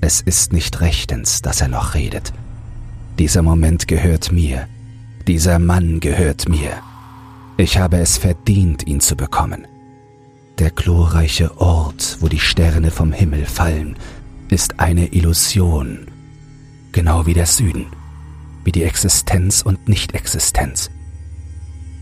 Es 0.00 0.20
ist 0.20 0.52
nicht 0.52 0.80
rechtens, 0.80 1.40
dass 1.40 1.60
er 1.60 1.68
noch 1.68 1.94
redet. 1.94 2.32
Dieser 3.20 3.42
Moment 3.42 3.86
gehört 3.86 4.32
mir. 4.32 4.66
Dieser 5.28 5.60
Mann 5.60 6.00
gehört 6.00 6.48
mir. 6.48 6.72
Ich 7.58 7.78
habe 7.78 7.98
es 7.98 8.18
verdient, 8.18 8.88
ihn 8.88 8.98
zu 8.98 9.14
bekommen. 9.14 9.68
Der 10.58 10.72
glorreiche 10.72 11.60
Ort, 11.60 12.16
wo 12.18 12.26
die 12.26 12.40
Sterne 12.40 12.90
vom 12.90 13.12
Himmel 13.12 13.46
fallen, 13.46 13.94
ist 14.50 14.80
eine 14.80 15.12
Illusion, 15.12 16.08
genau 16.90 17.24
wie 17.26 17.34
der 17.34 17.46
Süden, 17.46 17.86
wie 18.64 18.72
die 18.72 18.82
Existenz 18.82 19.62
und 19.62 19.88
Nichtexistenz. 19.88 20.90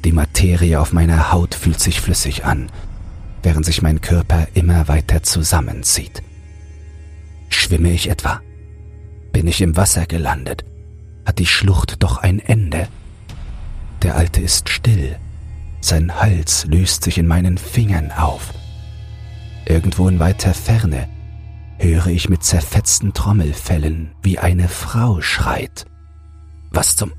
Die 0.07 0.13
Materie 0.13 0.81
auf 0.81 0.95
meiner 0.95 1.31
Haut 1.31 1.55
fühlt 1.55 1.81
sich 1.81 2.01
flüssig 2.01 2.47
an, 2.47 2.71
während 3.47 3.65
sich 3.65 3.81
mein 3.81 4.01
Körper 4.01 4.49
immer 4.55 4.89
weiter 4.89 5.23
zusammenzieht. 5.23 6.21
Schwimme 7.49 7.93
ich 7.93 8.11
etwa? 8.11 8.41
Bin 9.33 9.47
ich 9.47 9.61
im 9.61 9.77
Wasser 9.77 10.07
gelandet? 10.07 10.65
hat 11.25 11.39
die 11.39 11.47
Schlucht 11.47 12.03
doch 12.03 12.19
ein 12.19 12.41
Ende. 12.41 12.89
Der 14.03 14.17
Alte 14.17 14.41
ist 14.41 14.69
still, 14.69 15.17
sein 15.81 16.13
Hals 16.17 16.67
löst 16.67 17.05
sich 17.05 17.19
in 17.19 17.29
meinen 17.29 17.57
Fingern 17.57 18.11
auf. 18.11 18.53
Irgendwo 19.65 20.09
in 20.09 20.19
weiter 20.19 20.53
Ferne 20.53 21.09
höre 21.79 22.09
ich 22.09 22.29
mit 22.29 22.43
zerfetzten 22.43 23.13
Trommelfellen, 23.13 24.11
wie 24.23 24.41
eine 24.41 24.69
Frau 24.69 25.21
schreit. 25.21 25.85
Was 26.73 26.97
zum... 26.97 27.13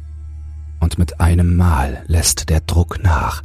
Und 0.81 0.97
mit 0.97 1.21
einem 1.21 1.55
Mal 1.55 2.03
lässt 2.07 2.49
der 2.49 2.59
Druck 2.59 3.01
nach, 3.01 3.43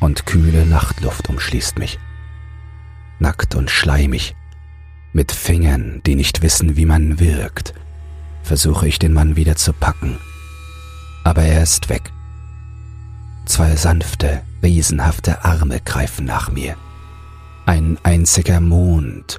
und 0.00 0.26
kühle 0.26 0.66
Nachtluft 0.66 1.28
umschließt 1.28 1.78
mich. 1.78 1.98
Nackt 3.18 3.54
und 3.54 3.70
schleimig, 3.70 4.36
mit 5.12 5.32
Fingern, 5.32 6.02
die 6.04 6.14
nicht 6.14 6.42
wissen, 6.42 6.76
wie 6.76 6.84
man 6.84 7.18
wirkt, 7.18 7.72
versuche 8.42 8.86
ich 8.86 8.98
den 8.98 9.14
Mann 9.14 9.34
wieder 9.36 9.56
zu 9.56 9.72
packen. 9.72 10.18
Aber 11.24 11.42
er 11.42 11.62
ist 11.62 11.88
weg. 11.88 12.12
Zwei 13.46 13.76
sanfte, 13.76 14.42
wesenhafte 14.60 15.44
Arme 15.44 15.80
greifen 15.80 16.26
nach 16.26 16.50
mir. 16.50 16.76
Ein 17.64 17.98
einziger 18.02 18.60
Mond 18.60 19.38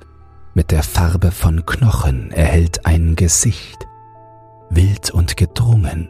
mit 0.54 0.72
der 0.72 0.82
Farbe 0.82 1.32
von 1.32 1.66
Knochen 1.66 2.32
erhält 2.32 2.88
ein 2.88 3.16
Gesicht, 3.16 3.88
wild 4.72 5.12
und 5.12 5.38
gedrungen, 5.38 6.10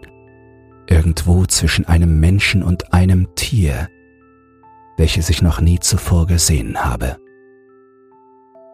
irgendwo 0.88 1.46
zwischen 1.46 1.86
einem 1.86 2.22
Menschen 2.22 2.64
und 2.64 2.94
einem 2.94 3.36
Tier, 3.36 3.90
welches 4.98 5.30
ich 5.30 5.42
noch 5.42 5.62
nie 5.62 5.80
zuvor 5.80 6.28
gesehen 6.28 6.84
habe. 6.84 7.18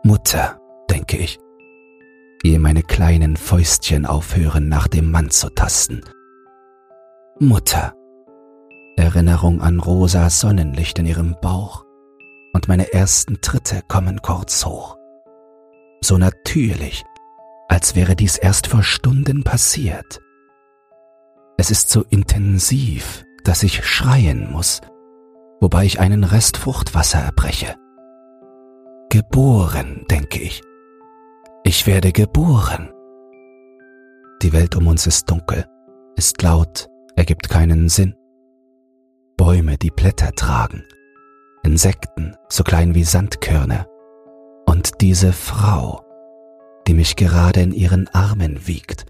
Mutter, 0.04 0.60
denke 0.90 1.18
ich, 1.18 1.38
ehe 2.44 2.60
meine 2.60 2.82
kleinen 2.82 3.38
Fäustchen 3.38 4.06
aufhören, 4.06 4.68
nach 4.70 4.88
dem 4.88 5.12
Mann 5.12 5.30
zu 5.30 5.50
tasten. 5.50 6.02
Mutter. 7.40 7.94
Erinnerung 8.96 9.62
an 9.62 9.80
rosas 9.80 10.40
Sonnenlicht 10.40 11.00
in 11.00 11.06
ihrem 11.06 11.36
Bauch 11.42 11.84
und 12.54 12.68
meine 12.68 12.94
ersten 12.94 13.42
Tritte 13.42 13.82
kommen 13.88 14.22
kurz 14.22 14.66
hoch. 14.66 14.98
So 16.02 16.18
natürlich, 16.18 17.04
als 17.68 17.96
wäre 17.96 18.16
dies 18.16 18.38
erst 18.38 18.68
vor 18.68 18.84
Stunden 18.84 19.44
passiert. 19.44 20.20
Es 21.58 21.72
ist 21.72 21.90
so 21.90 22.04
intensiv, 22.10 23.26
dass 23.44 23.64
ich 23.64 23.86
schreien 23.86 24.52
muss, 24.52 24.82
wobei 25.64 25.86
ich 25.86 26.02
einen 26.02 26.26
Rest 26.26 26.58
Fruchtwasser 26.58 27.20
erbreche. 27.20 27.76
Geboren, 29.10 30.06
denke 30.12 30.42
ich, 30.42 30.62
ich 31.64 31.88
werde 31.88 32.12
geboren. 32.12 32.92
Die 34.42 34.52
Welt 34.52 34.76
um 34.76 34.88
uns 34.88 35.08
ist 35.08 35.32
dunkel, 35.32 35.66
ist 36.18 36.42
laut, 36.42 36.90
ergibt 37.16 37.48
keinen 37.48 37.88
Sinn. 37.88 38.14
Bäume, 39.38 39.78
die 39.78 39.90
Blätter 39.90 40.34
tragen, 40.34 40.84
Insekten, 41.64 42.36
so 42.50 42.66
klein 42.66 42.94
wie 42.94 43.06
Sandkörner. 43.06 43.88
Und 44.66 45.00
diese 45.00 45.32
Frau, 45.32 46.04
die 46.88 46.94
mich 46.94 47.16
gerade 47.16 47.62
in 47.62 47.72
ihren 47.72 48.10
Armen 48.10 48.68
wiegt, 48.68 49.06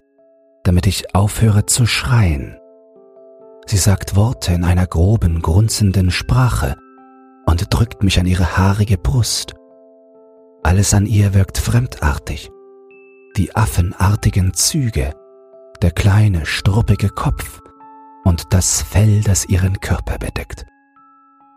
damit 0.62 0.86
ich 0.86 1.16
aufhöre 1.16 1.66
zu 1.66 1.84
schreien. 1.84 2.60
Sie 3.66 3.78
sagt 3.78 4.16
Worte 4.16 4.52
in 4.52 4.64
einer 4.64 4.86
groben, 4.86 5.42
grunzenden 5.42 6.10
Sprache 6.10 6.76
und 7.46 7.66
drückt 7.72 8.02
mich 8.02 8.18
an 8.20 8.26
ihre 8.26 8.56
haarige 8.56 8.98
Brust 8.98 9.54
alles 10.64 10.94
an 10.94 11.04
ihr 11.04 11.34
wirkt 11.34 11.58
fremdartig. 11.58 12.50
Die 13.36 13.54
affenartigen 13.54 14.54
Züge, 14.54 15.12
der 15.82 15.90
kleine, 15.90 16.46
struppige 16.46 17.10
Kopf 17.10 17.60
und 18.24 18.54
das 18.54 18.80
Fell, 18.80 19.20
das 19.20 19.44
ihren 19.44 19.80
Körper 19.80 20.16
bedeckt. 20.18 20.64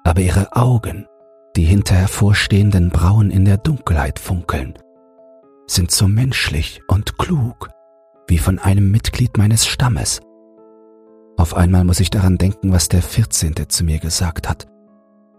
Aber 0.03 0.19
ihre 0.19 0.53
Augen, 0.55 1.07
die 1.55 1.63
hinter 1.63 1.95
hervorstehenden 1.95 2.89
Brauen 2.89 3.31
in 3.31 3.45
der 3.45 3.57
Dunkelheit 3.57 4.19
funkeln, 4.19 4.77
sind 5.67 5.91
so 5.91 6.07
menschlich 6.07 6.81
und 6.87 7.17
klug 7.17 7.69
wie 8.27 8.39
von 8.39 8.59
einem 8.59 8.91
Mitglied 8.91 9.37
meines 9.37 9.65
Stammes. 9.65 10.19
Auf 11.37 11.55
einmal 11.55 11.83
muss 11.83 11.99
ich 11.99 12.09
daran 12.09 12.37
denken, 12.37 12.71
was 12.71 12.89
der 12.89 13.03
Vierzehnte 13.03 13.67
zu 13.67 13.83
mir 13.83 13.99
gesagt 13.99 14.49
hat. 14.49 14.67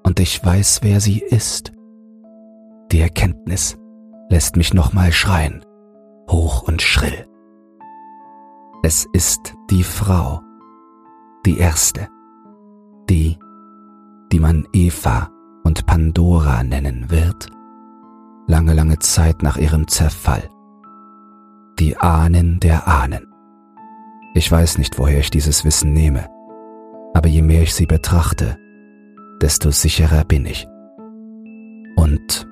Und 0.04 0.20
ich 0.20 0.42
weiß, 0.44 0.80
wer 0.82 1.00
sie 1.00 1.18
ist. 1.18 1.72
Die 2.92 3.00
Erkenntnis 3.00 3.76
lässt 4.30 4.56
mich 4.56 4.72
nochmal 4.72 5.12
schreien, 5.12 5.64
hoch 6.30 6.62
und 6.62 6.80
schrill. 6.80 7.26
Es 8.82 9.06
ist 9.12 9.54
die 9.70 9.82
Frau, 9.82 10.40
die 11.44 11.58
erste, 11.58 12.08
die, 13.11 13.37
die 14.30 14.38
man 14.38 14.66
Eva 14.72 15.30
und 15.64 15.84
Pandora 15.87 16.62
nennen 16.62 17.11
wird, 17.11 17.48
lange, 18.46 18.72
lange 18.72 19.00
Zeit 19.00 19.42
nach 19.42 19.56
ihrem 19.56 19.88
Zerfall. 19.88 20.48
Die 21.78 21.96
Ahnen 21.96 22.61
der 22.61 22.87
Ahnen. 22.87 23.26
Ich 24.38 24.53
weiß 24.53 24.79
nicht, 24.79 25.01
woher 25.01 25.18
ich 25.18 25.31
dieses 25.31 25.64
Wissen 25.64 25.92
nehme, 25.92 26.29
aber 27.12 27.27
je 27.27 27.42
mehr 27.42 27.62
ich 27.62 27.74
sie 27.74 27.87
betrachte, 27.87 28.57
desto 29.42 29.72
sicherer 29.72 30.22
bin 30.22 30.46
ich. 30.46 30.68
Und 31.96 32.46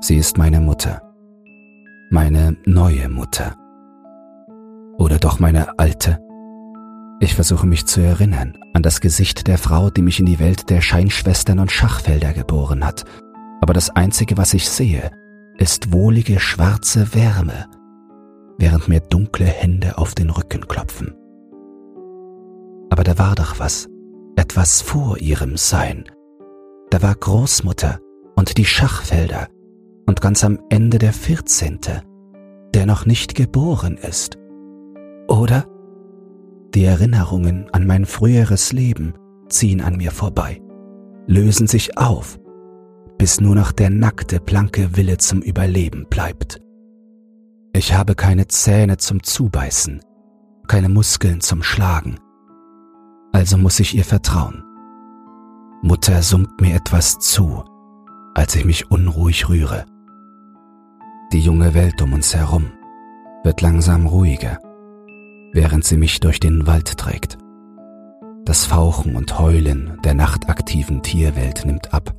Sie 0.00 0.16
ist 0.16 0.38
meine 0.38 0.62
Mutter. 0.62 1.02
Meine 2.08 2.56
neue 2.64 3.10
Mutter. 3.10 3.56
Oder 4.96 5.18
doch 5.18 5.38
meine 5.38 5.78
alte. 5.78 6.18
Ich 7.20 7.34
versuche 7.34 7.66
mich 7.66 7.84
zu 7.84 8.00
erinnern 8.00 8.56
an 8.72 8.82
das 8.82 9.02
Gesicht 9.02 9.48
der 9.48 9.58
Frau, 9.58 9.90
die 9.90 10.00
mich 10.00 10.18
in 10.18 10.24
die 10.24 10.38
Welt 10.38 10.70
der 10.70 10.80
Scheinschwestern 10.80 11.58
und 11.58 11.70
Schachfelder 11.70 12.32
geboren 12.32 12.86
hat. 12.86 13.04
Aber 13.60 13.74
das 13.74 13.90
Einzige, 13.90 14.38
was 14.38 14.54
ich 14.54 14.66
sehe, 14.66 15.10
ist 15.58 15.92
wohlige 15.92 16.40
schwarze 16.40 17.14
Wärme, 17.14 17.66
während 18.60 18.88
mir 18.88 19.00
dunkle 19.00 19.46
Hände 19.46 19.98
auf 19.98 20.14
den 20.14 20.30
Rücken 20.30 20.68
klopfen. 20.68 21.14
Aber 22.90 23.02
da 23.02 23.18
war 23.18 23.34
doch 23.34 23.58
was, 23.58 23.88
etwas 24.36 24.82
vor 24.82 25.18
ihrem 25.18 25.56
Sein. 25.56 26.04
Da 26.90 27.02
war 27.02 27.14
Großmutter 27.14 27.98
und 28.36 28.58
die 28.58 28.64
Schachfelder 28.64 29.48
und 30.06 30.20
ganz 30.20 30.44
am 30.44 30.58
Ende 30.68 30.98
der 30.98 31.12
vierzehnte, 31.12 32.02
der 32.74 32.84
noch 32.84 33.06
nicht 33.06 33.34
geboren 33.34 33.96
ist. 33.96 34.38
Oder 35.26 35.64
die 36.74 36.84
Erinnerungen 36.84 37.68
an 37.72 37.86
mein 37.86 38.04
früheres 38.04 38.72
Leben 38.72 39.14
ziehen 39.48 39.80
an 39.80 39.96
mir 39.96 40.10
vorbei, 40.10 40.60
lösen 41.26 41.66
sich 41.66 41.96
auf, 41.96 42.38
bis 43.18 43.40
nur 43.40 43.54
noch 43.54 43.72
der 43.72 43.90
nackte, 43.90 44.38
blanke 44.38 44.96
Wille 44.96 45.16
zum 45.16 45.40
Überleben 45.40 46.06
bleibt. 46.10 46.60
Ich 47.72 47.94
habe 47.94 48.14
keine 48.14 48.48
Zähne 48.48 48.96
zum 48.96 49.22
Zubeißen, 49.22 50.00
keine 50.66 50.88
Muskeln 50.88 51.40
zum 51.40 51.62
Schlagen, 51.62 52.18
also 53.32 53.56
muss 53.56 53.80
ich 53.80 53.96
ihr 53.96 54.04
vertrauen. 54.04 54.64
Mutter 55.82 56.22
summt 56.22 56.60
mir 56.60 56.74
etwas 56.74 57.18
zu, 57.20 57.64
als 58.34 58.54
ich 58.54 58.64
mich 58.64 58.90
unruhig 58.90 59.48
rühre. 59.48 59.86
Die 61.32 61.40
junge 61.40 61.74
Welt 61.74 62.02
um 62.02 62.12
uns 62.12 62.34
herum 62.34 62.72
wird 63.44 63.60
langsam 63.60 64.06
ruhiger. 64.06 64.58
während 65.52 65.84
sie 65.84 65.96
mich 65.96 66.20
durch 66.20 66.40
den 66.40 66.66
Wald 66.66 66.96
trägt. 66.96 67.38
Das 68.44 68.66
Fauchen 68.66 69.16
und 69.16 69.38
Heulen 69.38 69.98
der 70.04 70.14
nachtaktiven 70.14 71.02
Tierwelt 71.02 71.64
nimmt 71.64 71.92
ab. 71.92 72.14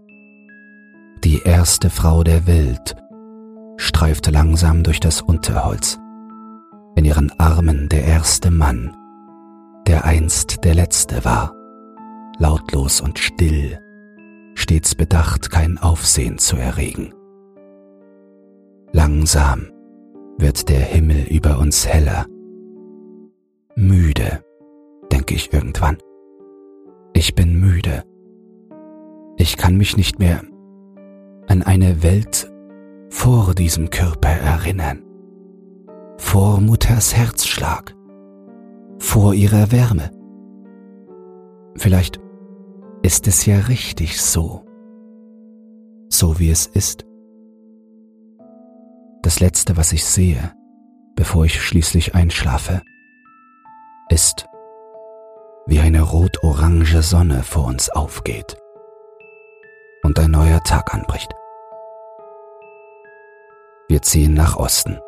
Die 1.24 1.40
erste 1.44 1.90
Frau 1.90 2.24
der 2.24 2.48
Welt 2.48 2.96
streift 3.82 4.32
langsam 4.32 4.84
durch 4.84 5.00
das 5.00 5.22
Unterholz. 5.22 6.00
In 6.96 7.04
ihren 7.04 7.32
Armen 7.40 7.90
der 7.90 8.04
erste 8.04 8.52
Mann, 8.52 8.96
der 9.88 10.06
einst 10.06 10.64
der 10.64 10.76
letzte 10.76 11.26
war, 11.26 11.56
lautlos 12.38 13.02
und 13.02 13.18
still, 13.18 13.80
stets 14.54 14.94
bedacht, 14.94 15.50
kein 15.50 15.80
Aufsehen 15.80 16.38
zu 16.38 16.58
erregen. 16.58 17.14
Langsam 18.92 19.68
wird 20.38 20.70
der 20.70 20.82
Himmel 20.82 21.26
über 21.30 21.58
uns 21.58 21.88
heller. 21.88 22.28
Müde, 23.76 24.44
denke 25.12 25.34
ich 25.34 25.52
irgendwann. 25.54 25.98
Ich 27.14 27.34
bin 27.34 27.60
müde. 27.60 28.04
Ich 29.38 29.58
kann 29.58 29.76
mich 29.76 29.98
nicht 29.98 30.20
mehr 30.20 30.42
an 31.48 31.64
eine 31.64 32.04
Welt 32.04 32.51
vor 33.12 33.54
diesem 33.54 33.90
Körper 33.90 34.30
erinnern. 34.30 35.04
Vor 36.18 36.62
Mutters 36.62 37.16
Herzschlag. 37.16 37.94
Vor 39.00 39.34
ihrer 39.34 39.72
Wärme. 39.72 40.10
Vielleicht 41.76 42.20
ist 43.04 43.28
es 43.28 43.46
ja 43.46 43.58
richtig 43.58 44.22
so. 44.22 44.66
So 46.10 46.40
wie 46.40 46.50
es 46.50 46.66
ist. 46.66 47.06
Das 49.22 49.40
Letzte, 49.40 49.78
was 49.78 49.92
ich 49.92 50.06
sehe, 50.06 50.54
bevor 51.16 51.46
ich 51.46 51.62
schließlich 51.62 52.16
einschlafe, 52.16 52.82
ist, 54.10 54.48
wie 55.68 55.80
eine 55.80 56.02
rot-orange 56.02 57.02
Sonne 57.02 57.44
vor 57.44 57.66
uns 57.66 57.90
aufgeht 57.90 58.58
und 60.04 60.18
ein 60.18 60.32
neuer 60.32 60.64
Tag 60.64 60.94
anbricht. 60.94 61.36
Wir 63.92 64.02
ziehen 64.02 64.34
nach 64.34 64.56
Osten. 64.56 65.02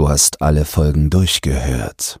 Du 0.00 0.08
hast 0.08 0.40
alle 0.40 0.64
Folgen 0.64 1.10
durchgehört 1.10 2.20